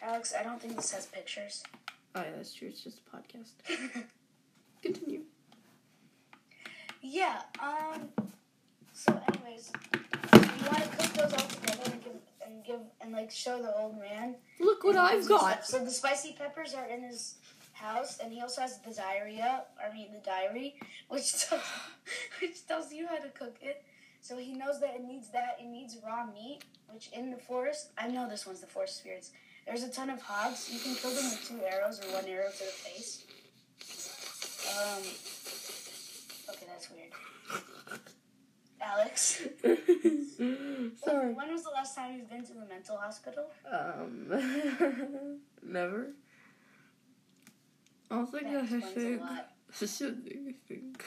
[0.00, 1.62] Alex, I don't think this has pictures.
[2.14, 2.68] Oh yeah, that's true.
[2.68, 3.52] It's just a podcast.
[4.82, 5.22] Continue.
[7.00, 7.42] yeah.
[7.60, 8.08] Um.
[8.94, 9.72] So, anyways,
[10.34, 10.40] you
[10.70, 11.71] want to cook those all together
[12.62, 14.36] and give and like show the old man.
[14.60, 15.66] Look what I've got.
[15.66, 17.36] So the spicy peppers are in his
[17.72, 19.64] house, and he also has the diarrhea.
[19.80, 20.76] I mean, the diary,
[21.08, 21.62] which tells
[22.40, 23.84] which tells you how to cook it.
[24.20, 25.58] So he knows that it needs that.
[25.60, 26.60] It needs raw meat,
[26.92, 29.32] which in the forest, I know this one's the forest spirits.
[29.66, 30.70] There's a ton of hogs.
[30.72, 33.24] You can kill them with two arrows or one arrow to the face.
[34.70, 35.02] Um.
[36.54, 37.12] Okay, that's weird.
[38.82, 41.32] Alex, Sorry.
[41.34, 43.46] when was the last time you've been to the mental hospital?
[43.70, 44.28] Um,
[45.62, 46.08] never.
[48.10, 50.54] I think That I explains a think.
[50.66, 51.04] I think.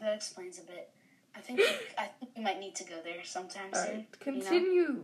[0.00, 0.90] That explains a bit.
[1.34, 1.60] I think
[1.98, 3.82] I think we might need to go there sometime soon.
[3.82, 5.02] Alright, continue.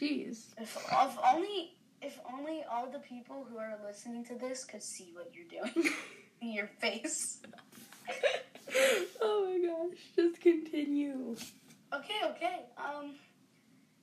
[0.00, 0.46] Jeez.
[0.58, 5.12] If, if only if only all the people who are listening to this could see
[5.14, 5.88] what you're doing
[6.42, 7.38] in your face.
[9.22, 11.36] oh my gosh, just continue.
[11.92, 12.60] Okay, okay.
[12.78, 13.12] Um.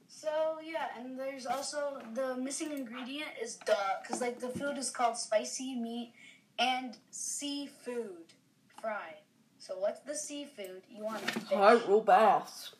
[0.08, 0.30] So
[0.64, 5.18] yeah, and there's also the missing ingredient is duh, because like the food is called
[5.18, 6.14] spicy meat
[6.60, 8.26] and seafood
[8.82, 9.16] fry.
[9.60, 10.82] So what's the seafood?
[10.90, 12.74] You want Hyrule bass.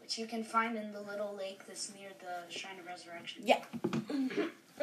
[0.00, 3.42] which you can find in the little lake that's near the Shrine of Resurrection.
[3.44, 3.62] Yeah.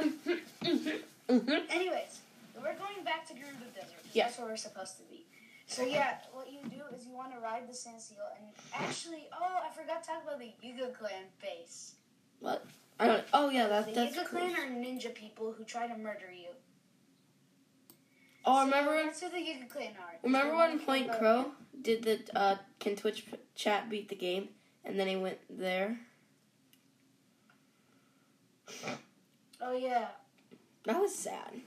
[1.30, 2.20] Anyways,
[2.56, 4.00] we're going back to Gerudo Desert.
[4.14, 4.26] Yeah.
[4.26, 5.24] That's where we're supposed to be.
[5.70, 9.30] So yeah, what you do is you want to ride the Sand Seal, and actually,
[9.32, 11.94] oh, I forgot to talk about the Yiga Clan base.
[12.40, 12.66] What?
[13.00, 13.24] I don't.
[13.34, 14.40] Oh yeah, that The that's Yiga cool.
[14.40, 16.50] Clan are ninja people who try to murder you.
[18.46, 19.06] Oh, So remember when?
[19.06, 20.16] That's who the Yiga Clan are.
[20.24, 21.12] Remember when Point.
[21.12, 24.50] Crow did the uh, can Twitch chat beat the game,
[24.84, 26.00] and then he went there.
[29.62, 30.08] Oh yeah,
[30.86, 31.62] That was sad.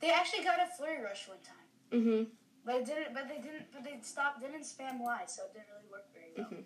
[0.00, 1.56] they actually got a flurry rush one time,
[1.90, 2.26] Mhm.
[2.64, 3.14] but it didn't.
[3.14, 3.72] But they didn't.
[3.72, 4.40] But they stopped.
[4.40, 6.46] Didn't spam Y, so it didn't really work very well.
[6.50, 6.64] Mhm.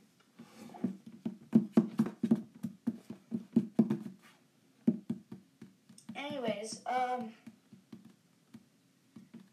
[6.16, 7.32] Anyways, um,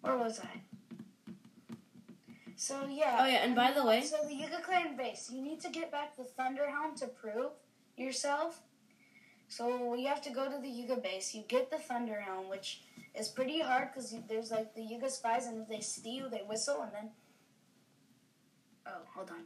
[0.01, 0.62] where was I?
[2.55, 3.17] So yeah.
[3.21, 5.91] Oh, yeah, and by the way- so the Yiga Clan base, you need to get
[5.91, 7.53] back the Thunder Helm to prove
[7.97, 8.62] yourself.
[9.51, 11.35] So you have to go to the Yiga base.
[11.35, 12.83] You get the Thunder Helm, which
[13.13, 16.41] is pretty hard because there's like the Yiga spies, and if they see you, they
[16.47, 17.09] whistle, and then.
[18.87, 19.43] Oh, hold on.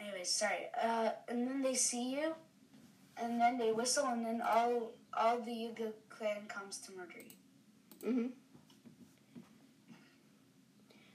[0.00, 0.66] Anyways, sorry.
[0.80, 2.32] Uh, and then they see you,
[3.16, 8.08] and then they whistle, and then all all the Yiga clan comes to murder you.
[8.08, 8.26] Mm-hmm.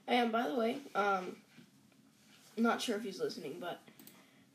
[0.08, 1.36] And by the way, um,
[2.58, 3.80] not sure if he's listening, but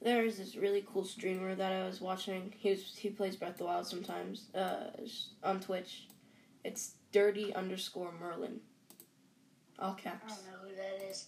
[0.01, 2.53] there's this really cool streamer that I was watching.
[2.57, 4.91] He was he plays Breath of the Wild sometimes uh,
[5.43, 6.07] on Twitch.
[6.63, 8.59] It's dirty underscore Merlin.
[9.79, 10.33] All caps.
[10.33, 11.27] I don't know who that is,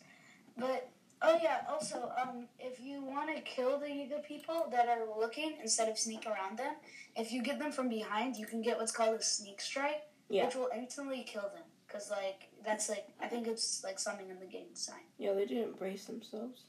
[0.58, 0.90] but
[1.22, 1.62] oh yeah.
[1.70, 5.98] Also, um, if you want to kill the Yiga people that are looking instead of
[5.98, 6.74] sneak around them,
[7.16, 10.46] if you get them from behind, you can get what's called a sneak strike, Yeah.
[10.46, 11.64] which will instantly kill them.
[11.90, 15.02] Cause like that's like I think it's like something in the game design.
[15.18, 16.64] Yeah, they didn't brace themselves.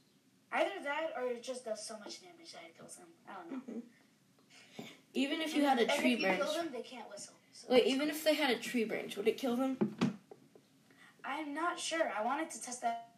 [0.53, 3.07] Either that or it just does so much damage that it kills them.
[3.29, 3.83] I don't know.
[5.15, 6.41] Even if you had a and tree branch.
[6.55, 7.35] them, they can't whistle.
[7.53, 9.77] So Wait, even if they had a tree branch, would it kill them?
[11.25, 12.11] I'm not sure.
[12.19, 13.11] I wanted to test that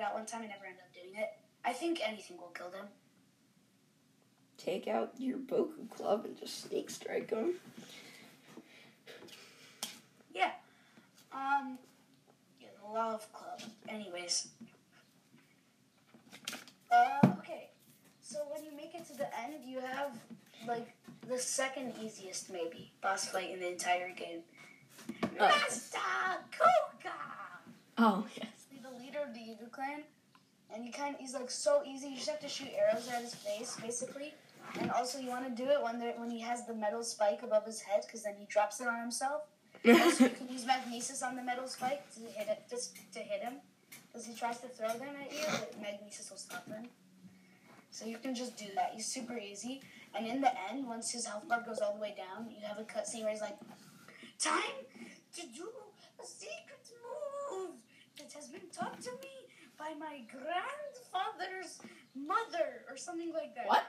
[0.00, 0.42] out one time.
[0.42, 1.30] I never ended up doing it.
[1.64, 2.86] I think anything will kill them.
[4.56, 7.54] Take out your Boko club and just sneak strike them.
[11.32, 11.78] Um,
[12.60, 13.60] yeah, the Love Club.
[13.88, 14.48] Anyways.
[16.92, 17.70] Uh, okay.
[18.20, 20.12] So when you make it to the end, you have,
[20.68, 20.94] like,
[21.26, 24.40] the second easiest, maybe, boss fight in the entire game.
[25.40, 25.46] Oh.
[25.46, 25.98] Master
[26.52, 27.10] Kohga!
[27.98, 28.46] Oh yes.
[28.70, 30.02] He's the leader of the Yiga clan.
[30.74, 32.08] And you kind of, he's, like, so easy.
[32.08, 34.34] You just have to shoot arrows at his face, basically.
[34.80, 37.40] And also, you want to do it when, there, when he has the metal spike
[37.42, 39.42] above his head, because then he drops it on himself.
[39.84, 43.42] Also, you can use magnesis on the metal spike to hit it, just to hit
[43.42, 43.54] him,
[44.12, 46.84] because he tries to throw them at you, but magnesis will stop him.
[47.90, 48.92] So you can just do that.
[48.94, 49.80] He's super easy.
[50.14, 52.78] And in the end, once his health bar goes all the way down, you have
[52.78, 53.58] a cutscene where he's like,
[54.38, 54.84] "Time
[55.36, 55.68] to do
[56.20, 56.84] a secret
[57.50, 57.76] move
[58.18, 59.48] that has been taught to me
[59.78, 61.80] by my grandfather's
[62.14, 63.86] mother, or something like that." what?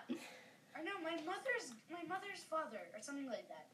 [0.75, 3.67] Or no, my mother's my mother's father, or something like that.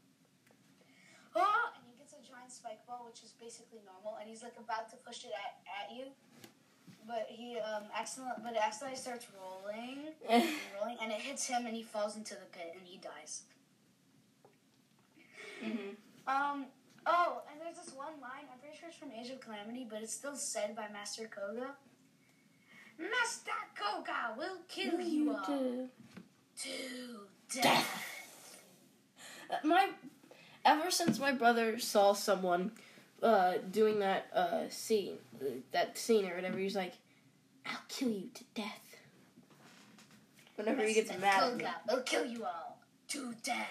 [1.35, 4.57] Oh, and he gets a giant spike ball, which is basically normal, and he's like
[4.57, 6.09] about to push it at, at you,
[7.09, 9.97] but he um accidentally but it accidentally starts rolling
[10.29, 10.43] and
[10.79, 13.41] rolling, and it hits him, and he falls into the pit, and he dies.
[15.61, 15.95] hmm
[16.27, 16.67] Um.
[17.05, 18.45] Oh, and there's this one line.
[18.53, 21.71] I'm pretty sure it's from Age of Calamity, but it's still said by Master Kohga.
[22.99, 25.87] Master Kohga will kill you all
[26.61, 28.05] to death.
[29.49, 29.89] Uh, My,
[30.65, 32.73] ever since my brother saw someone
[33.23, 35.17] uh, doing that uh, scene,
[35.71, 36.93] that scene or whatever, he's like,
[37.65, 38.95] "I'll kill you to death."
[40.55, 41.63] Whenever he gets mad at me.
[41.63, 42.79] Kohga will kill you all
[43.09, 43.67] to death.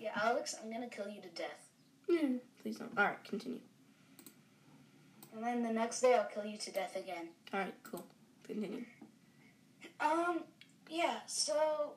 [0.00, 1.68] Yeah, Alex, I'm gonna kill you to death.
[2.62, 2.90] Please don't.
[2.98, 3.60] All right, continue.
[5.34, 7.28] And then the next day, I'll kill you to death again.
[7.52, 8.04] All right, cool.
[8.46, 8.84] Continue.
[10.00, 10.40] Um,
[10.90, 11.92] yeah, so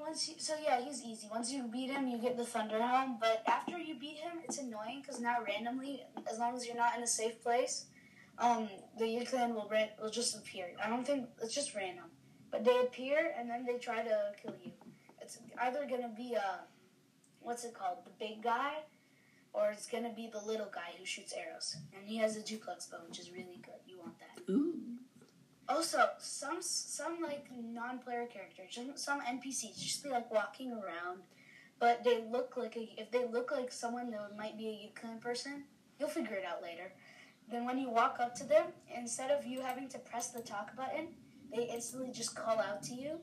[0.00, 1.28] once you, so yeah, he's easy.
[1.30, 3.18] Once you beat him, you get the Thunder Helm.
[3.20, 6.96] But after you beat him, it's annoying because now randomly, as long as you're not
[6.96, 7.86] in a safe place,
[8.38, 10.72] um, the Yiga clan will ran- will just appear.
[10.82, 12.04] I don't think it's just random,
[12.50, 14.72] but they appear and then they try to kill you.
[15.20, 16.60] It's either gonna be a
[17.40, 18.82] what's it called, the big guy,
[19.52, 22.86] or it's gonna be the little guy who shoots arrows, and he has a duplex
[22.86, 23.80] bow, which is really good.
[23.86, 24.52] You want that.
[24.52, 24.95] Ooh.
[25.68, 31.22] Also, some some like non-player characters, some NPCs, just be like walking around,
[31.80, 35.18] but they look like a, if they look like someone that might be a Yukon
[35.18, 35.64] person,
[35.98, 36.92] you'll figure it out later.
[37.50, 40.76] Then when you walk up to them, instead of you having to press the talk
[40.76, 41.08] button,
[41.54, 43.18] they instantly just call out to you,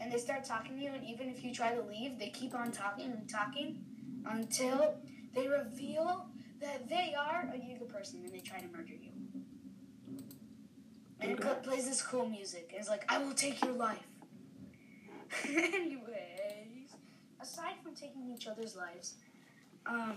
[0.00, 0.90] and they start talking to you.
[0.92, 3.84] And even if you try to leave, they keep on talking and talking
[4.26, 4.96] until
[5.34, 6.26] they reveal
[6.60, 9.11] that they are a Yiga person and they try to murder you.
[11.22, 12.68] And it plays this cool music.
[12.70, 14.06] And it's like, I will take your life.
[15.48, 16.90] Anyways,
[17.40, 19.14] aside from taking each other's lives,
[19.86, 20.16] um,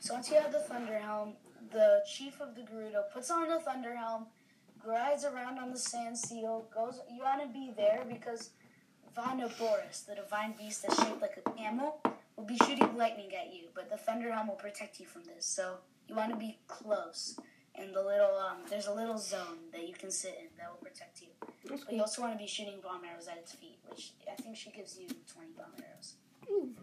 [0.00, 1.34] so once you have the Thunder Helm,
[1.72, 4.26] the chief of the Gerudo puts on the Thunder Helm,
[4.86, 7.00] rides around on the Sand Seal, goes.
[7.10, 8.50] You want to be there because
[9.14, 12.00] Vah Naboris, the divine beast that's shaped like a camel,
[12.36, 15.44] will be shooting lightning at you, but the Thunder Helm will protect you from this.
[15.44, 17.38] So you want to be close.
[17.78, 20.78] And the little um, there's a little zone that you can sit in that will
[20.78, 21.28] protect you.
[21.68, 24.34] That's But you also want to be shooting bomb arrows at its feet, which I
[24.40, 26.14] think she gives you 20 bomb arrows.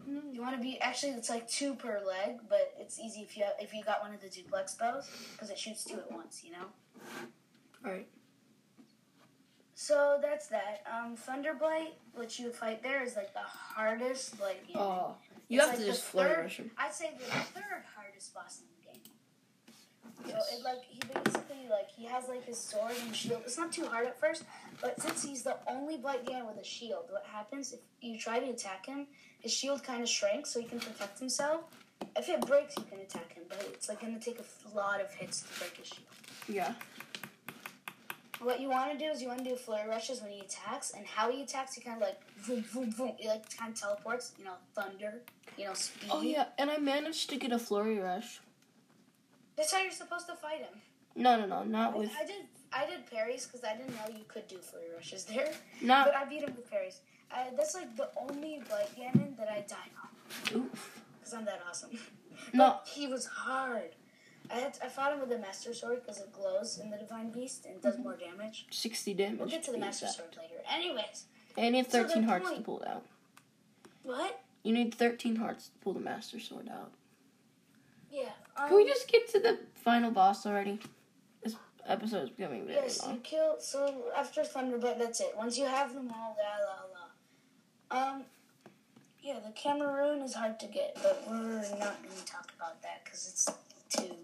[0.06, 0.22] Nice.
[0.32, 3.44] You want to be actually it's like two per leg, but it's easy if you
[3.44, 6.42] have, if you got one of the duplex bows because it shoots two at once.
[6.44, 6.66] You know.
[7.84, 8.08] All right.
[9.74, 10.82] So that's that.
[10.90, 14.76] Um, Thunderblight, which you fight there, is like the hardest Blight Ganon.
[14.76, 15.14] Oh,
[15.48, 16.70] you have like to just him.
[16.78, 18.85] I'd say the third hardest boss in the game.
[20.26, 20.48] Yes.
[20.50, 23.42] So it like he basically like he has like his sword and shield.
[23.44, 24.44] It's not too hard at first,
[24.80, 28.38] but since he's the only Blight Ganon with a shield, what happens if you try
[28.38, 29.06] to attack him?
[29.40, 31.64] His shield kind of shrinks so he can protect himself.
[32.16, 35.12] If it breaks, you can attack him, but it's like gonna take a lot of
[35.14, 36.06] hits to break his shield.
[36.48, 36.74] Yeah.
[38.40, 40.92] What you want to do is you want to do flurry rushes when he attacks,
[40.94, 43.12] and how he attacks, he kind of like boom, boom, boom.
[43.18, 44.32] He like kind of teleports.
[44.38, 45.22] You know, thunder.
[45.56, 46.10] You know, speed.
[46.12, 48.40] Oh yeah, and I managed to get a flurry rush.
[49.56, 50.80] That's how you're supposed to fight him.
[51.14, 52.42] No, no, no, not I, with I did.
[52.72, 55.50] I did parries because I didn't know you could do flurry rushes there,
[55.80, 56.06] not.
[56.06, 57.00] but I beat him with parries.
[57.32, 61.02] Uh, that's like the only Blight Ganon that I died on Oof.
[61.18, 61.90] because I'm that awesome.
[62.52, 63.96] No, He was hard.
[64.50, 67.30] I had I fought him with the Master Sword because it glows in the Divine
[67.30, 68.66] Beast and does more damage.
[68.70, 69.38] sixty damage.
[69.40, 70.34] We'll get to the Master exact.
[70.34, 70.62] Sword later.
[70.72, 71.24] Anyways,
[71.56, 73.04] And you have So thirteen hearts to pull it out.
[74.02, 74.40] what?
[74.62, 76.92] You need thirteen hearts to pull the master sword out.
[78.10, 78.28] Yeah.
[78.58, 80.78] Um, Can we just get to the final boss already?
[81.42, 81.54] This
[81.86, 83.20] episode is becoming very Yes, you long.
[83.20, 83.56] kill.
[83.60, 85.32] So after Thunderblight, that's it.
[85.36, 88.12] Once you have them all, la la la.
[88.14, 88.24] Um,
[89.22, 93.04] yeah, the Cameroon is hard to get, but we're not going to talk about that
[93.04, 93.48] because it's
[94.00, 94.14] too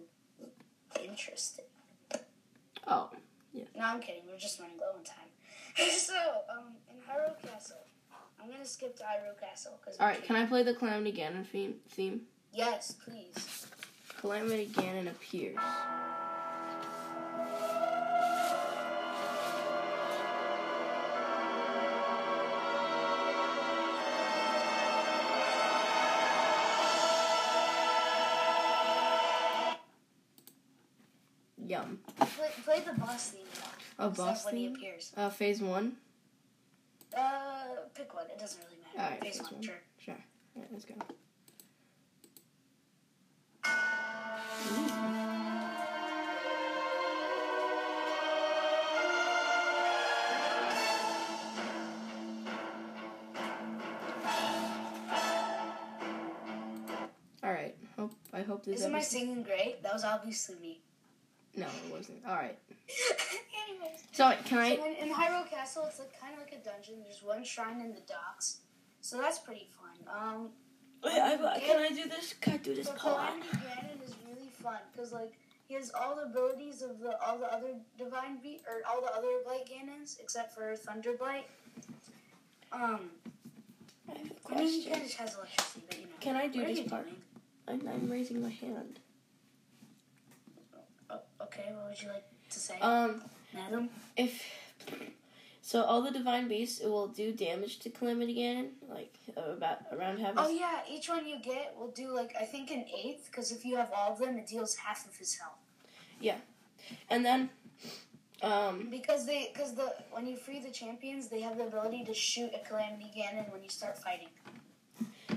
[1.03, 1.65] interesting.
[2.87, 3.11] Oh,
[3.53, 3.65] yeah.
[3.77, 4.23] No, I'm kidding.
[4.31, 5.17] We're just running low on time.
[5.91, 6.15] so,
[6.51, 7.77] um, in Hyrule Castle,
[8.41, 9.99] I'm going to skip to Hyrule Castle because.
[10.01, 10.23] all right.
[10.25, 11.75] Can I play the Calamity Ganon theme?
[11.91, 12.23] Theme.
[12.53, 13.67] Yes, please.
[14.23, 15.59] Calamity Ganon appears.
[31.67, 31.99] Yum.
[32.19, 33.47] Play, play the boss theme.
[33.99, 34.77] A boss when he theme.
[34.77, 35.13] appears.
[35.17, 35.97] Uh, phase one.
[37.17, 37.65] Uh,
[37.95, 38.27] pick one.
[38.27, 38.99] It doesn't really matter.
[39.05, 39.63] All right, Phase phase one, one.
[39.63, 39.75] sure.
[39.99, 40.15] Sure.
[40.57, 40.95] All right, let's go.
[58.63, 58.81] Hope I this.
[58.81, 59.83] Isn't my singing great?
[59.83, 60.81] That was obviously me.
[61.57, 62.19] No, it wasn't.
[62.27, 62.57] All right.
[63.69, 64.01] Anyways.
[64.13, 64.77] So can I?
[64.77, 67.03] So in, in Hyrule Castle, it's like kind of like a dungeon.
[67.05, 68.59] There's one shrine in the docks,
[69.01, 70.15] so that's pretty fun.
[70.17, 70.49] Um,
[71.05, 72.35] Wait, I, can I do this?
[72.41, 73.17] Can I do this the part?
[73.17, 75.33] Calamity Ganon is really fun because like
[75.67, 79.13] he has all the abilities of the all the other divine beat or all the
[79.15, 81.47] other Blight Ganons except for Thunder Blight.
[82.73, 83.11] Um,
[84.09, 84.93] I have a I mean he question.
[84.93, 86.11] kind of has electricity, but you know.
[86.21, 87.05] Can I do this part?
[87.05, 87.17] doing?
[87.69, 88.99] I'm, I'm raising my hand.
[91.41, 93.91] Okay, what would you like to say, Um, madam?
[94.17, 94.43] if
[95.61, 100.19] so, all the divine beasts it will do damage to Calamity Ganon, like about around
[100.19, 100.35] half.
[100.37, 103.53] Oh his- yeah, each one you get will do like I think an eighth because
[103.53, 105.59] if you have all of them, it deals half of his health.
[106.21, 106.37] Yeah.
[107.11, 107.51] And then,
[108.43, 112.15] um, Because they, because the when you free the champions, they have the ability to
[112.15, 114.29] shoot a calamity Ganon when you start fighting.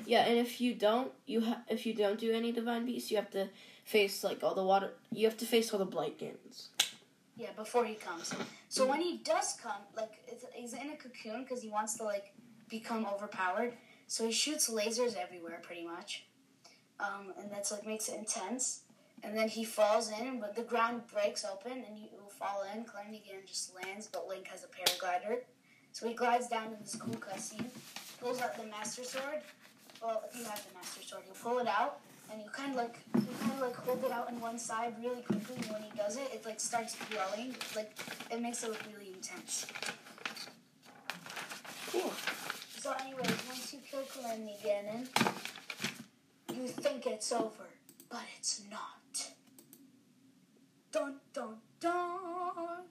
[0.05, 3.17] Yeah, and if you don't, you ha- if you don't do any divine beasts, you
[3.17, 3.49] have to
[3.83, 4.93] face like all the water.
[5.11, 6.21] You have to face all the blight.
[7.37, 8.33] Yeah, before he comes.
[8.69, 10.11] So when he does come, like
[10.53, 12.33] he's in a cocoon because he wants to like
[12.69, 13.73] become overpowered.
[14.07, 16.25] So he shoots lasers everywhere, pretty much,
[16.99, 18.81] um, and that's like makes it intense.
[19.23, 22.83] And then he falls in, but the ground breaks open, and he will fall in.
[22.83, 25.39] Calamity Ganon just lands, but Link has a paraglider,
[25.91, 27.65] so he glides down to this cool cutscene.
[28.19, 29.41] Pulls out the Master Sword.
[30.05, 31.97] Well, if you have the Master Sword, you pull it out,
[32.31, 34.93] and you kind of like you kind of like hold it out on one side
[35.01, 35.55] really quickly.
[35.55, 37.55] And when he does it, it like starts glowing.
[37.75, 37.91] Like
[38.29, 39.65] it makes it look really intense.
[41.91, 42.13] Cool.
[42.77, 45.07] So, anyways, once you kill Calamity Ganon,
[46.53, 47.65] you think it's over,
[48.07, 49.31] but it's not.
[50.91, 52.85] Dun dun dun.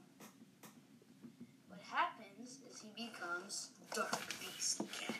[1.69, 5.14] What happens is he becomes Dark Beast Ganon.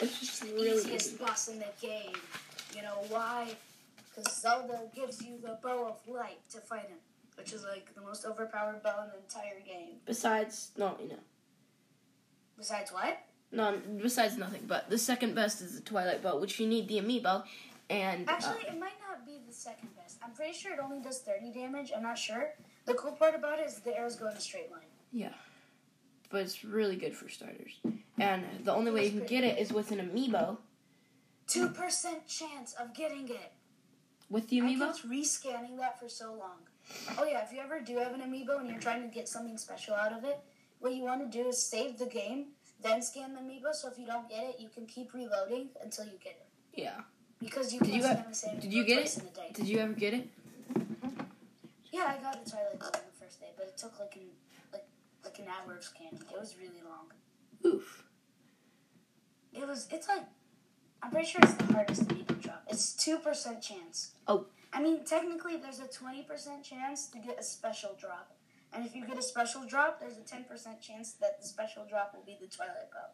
[0.00, 1.16] It's just the really easiest easy.
[1.24, 2.12] boss in the game.
[2.74, 3.48] You know why?
[4.14, 6.98] Because Zelda gives you the bow of light to fight him,
[7.36, 9.96] which is like the most overpowered bow in the entire game.
[10.06, 11.14] Besides, no, you know,
[12.56, 13.18] Besides what?
[13.52, 13.78] no.
[14.02, 17.42] Besides nothing, but the second best is the Twilight Bow, which you need the amiibo,
[17.88, 20.18] and uh, Actually, it might not be the second best.
[20.22, 21.90] I'm pretty sure it only does 30 damage.
[21.96, 22.50] I'm not sure.
[22.86, 24.80] The cool part about it is the arrows go in a straight line.
[25.12, 25.32] Yeah,
[26.30, 27.78] but it's really good for starters.
[28.20, 30.58] And the only way you can get it is with an amiibo.
[31.48, 33.52] 2% chance of getting it.
[34.28, 34.82] With the amiibo?
[34.82, 36.58] I kept rescanning that for so long.
[37.18, 39.56] Oh yeah, if you ever do have an amiibo and you're trying to get something
[39.58, 40.38] special out of it,
[40.80, 42.46] what you want to do is save the game,
[42.82, 43.74] then scan the amiibo.
[43.74, 46.46] So if you don't get it, you can keep reloading until you get it.
[46.80, 47.00] Yeah.
[47.40, 49.16] Because you Did can you scan have- the same did you get it?
[49.18, 49.50] in a day.
[49.54, 50.28] Did you ever get it?
[51.92, 54.28] Yeah, I got the Twilight Zone the first day, but it took like an
[54.72, 54.84] like
[55.24, 56.20] like an hour of scanning.
[56.32, 57.10] It was really long.
[57.66, 58.04] Oof.
[59.52, 59.88] It was.
[59.90, 60.22] It's like.
[61.02, 62.62] I'm pretty sure it's the hardest amiibo drop.
[62.68, 64.12] It's two percent chance.
[64.28, 64.46] Oh.
[64.72, 68.36] I mean, technically, there's a twenty percent chance to get a special drop,
[68.72, 71.84] and if you get a special drop, there's a ten percent chance that the special
[71.88, 73.08] drop will be the Twilight Bow.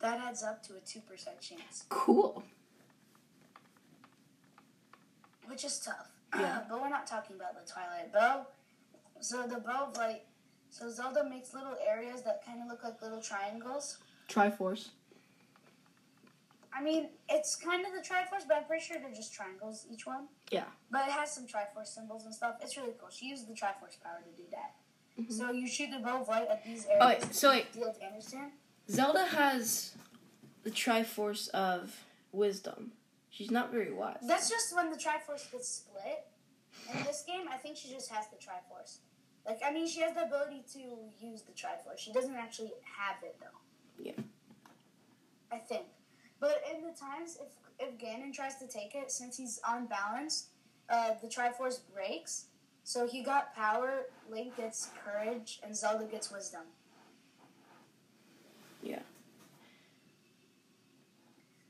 [0.00, 2.42] That adds up to a two percent chance, Cool.
[5.46, 6.10] which is tough.
[6.38, 6.60] Yeah.
[6.68, 8.46] but we're not talking about the Twilight Bow.
[9.20, 10.22] So the bow of light.
[10.70, 13.98] So Zelda makes little areas that kind of look like little triangles.
[14.28, 14.90] Triforce.
[16.76, 20.06] I mean, it's kind of the Triforce, but I'm pretty sure they're just triangles, each
[20.06, 20.28] one.
[20.50, 20.64] Yeah.
[20.90, 22.56] But it has some Triforce symbols and stuff.
[22.62, 23.08] It's really cool.
[23.10, 24.74] She used the Triforce power to do that.
[25.18, 25.32] Mhm.
[25.32, 27.24] So you shoot the bow of light at these Oh, areas.
[27.24, 27.72] wait, so wait.
[27.72, 28.52] Deal damage to him.
[28.90, 29.94] Zelda has
[30.62, 32.92] the Triforce of Wisdom.
[33.30, 34.18] She's not very wise.
[34.22, 36.26] That's just when the Triforce gets split.
[36.92, 38.98] In this game, I think she just has the Triforce.
[39.44, 41.98] Like, I mean, she has the ability to use the Triforce.
[41.98, 43.58] She doesn't actually have it, though.
[43.98, 44.12] Yeah.
[45.50, 45.86] I think.
[46.40, 50.48] But in the times, if, if Ganon tries to take it, since he's unbalanced,
[50.88, 52.46] uh, the Triforce breaks.
[52.84, 56.62] So he got power, Link gets courage, and Zelda gets wisdom.
[58.82, 59.00] Yeah.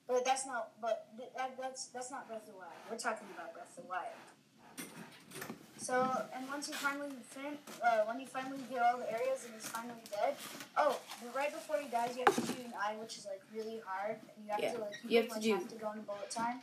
[0.07, 0.71] But that's not.
[0.81, 2.73] But th- that, that's that's not Breath of the Wild.
[2.91, 4.07] We're talking about Breath of the Wild.
[5.89, 6.05] So,
[6.37, 9.67] and once you finally fin, uh, when you finally get all the areas and he's
[9.69, 10.35] finally dead.
[10.77, 13.41] Oh, but right before he dies, you have to shoot an eye, which is like
[13.57, 15.77] really hard, and you have Yeah, to like you have like, to do- have to
[15.77, 16.61] go into bullet time.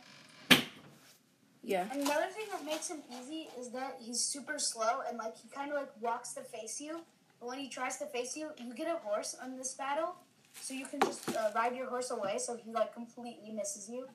[1.64, 1.88] Yeah.
[1.90, 5.48] And another thing that makes him easy is that he's super slow and like he
[5.48, 7.00] kind of like walks to face you.
[7.40, 10.14] But when he tries to face you, you get a horse on this battle,
[10.60, 12.38] so you can just uh, ride your horse away.
[12.38, 14.06] So he like completely misses you.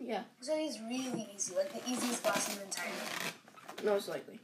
[0.00, 0.22] Yeah.
[0.40, 3.84] So he's really easy, like the easiest boss in the entire game.
[3.84, 4.38] Most likely.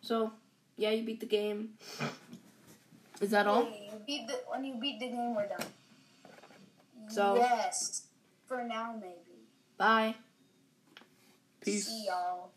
[0.00, 0.32] So,
[0.76, 1.70] yeah, you beat the game.
[3.20, 3.64] Is that all?
[3.64, 5.66] Hey, you beat the, when you beat the game, we're done.
[7.08, 8.06] So- yes,
[8.46, 9.14] for now maybe.
[9.76, 10.14] Bye.
[11.60, 11.86] Peace.
[11.86, 12.50] See y'all.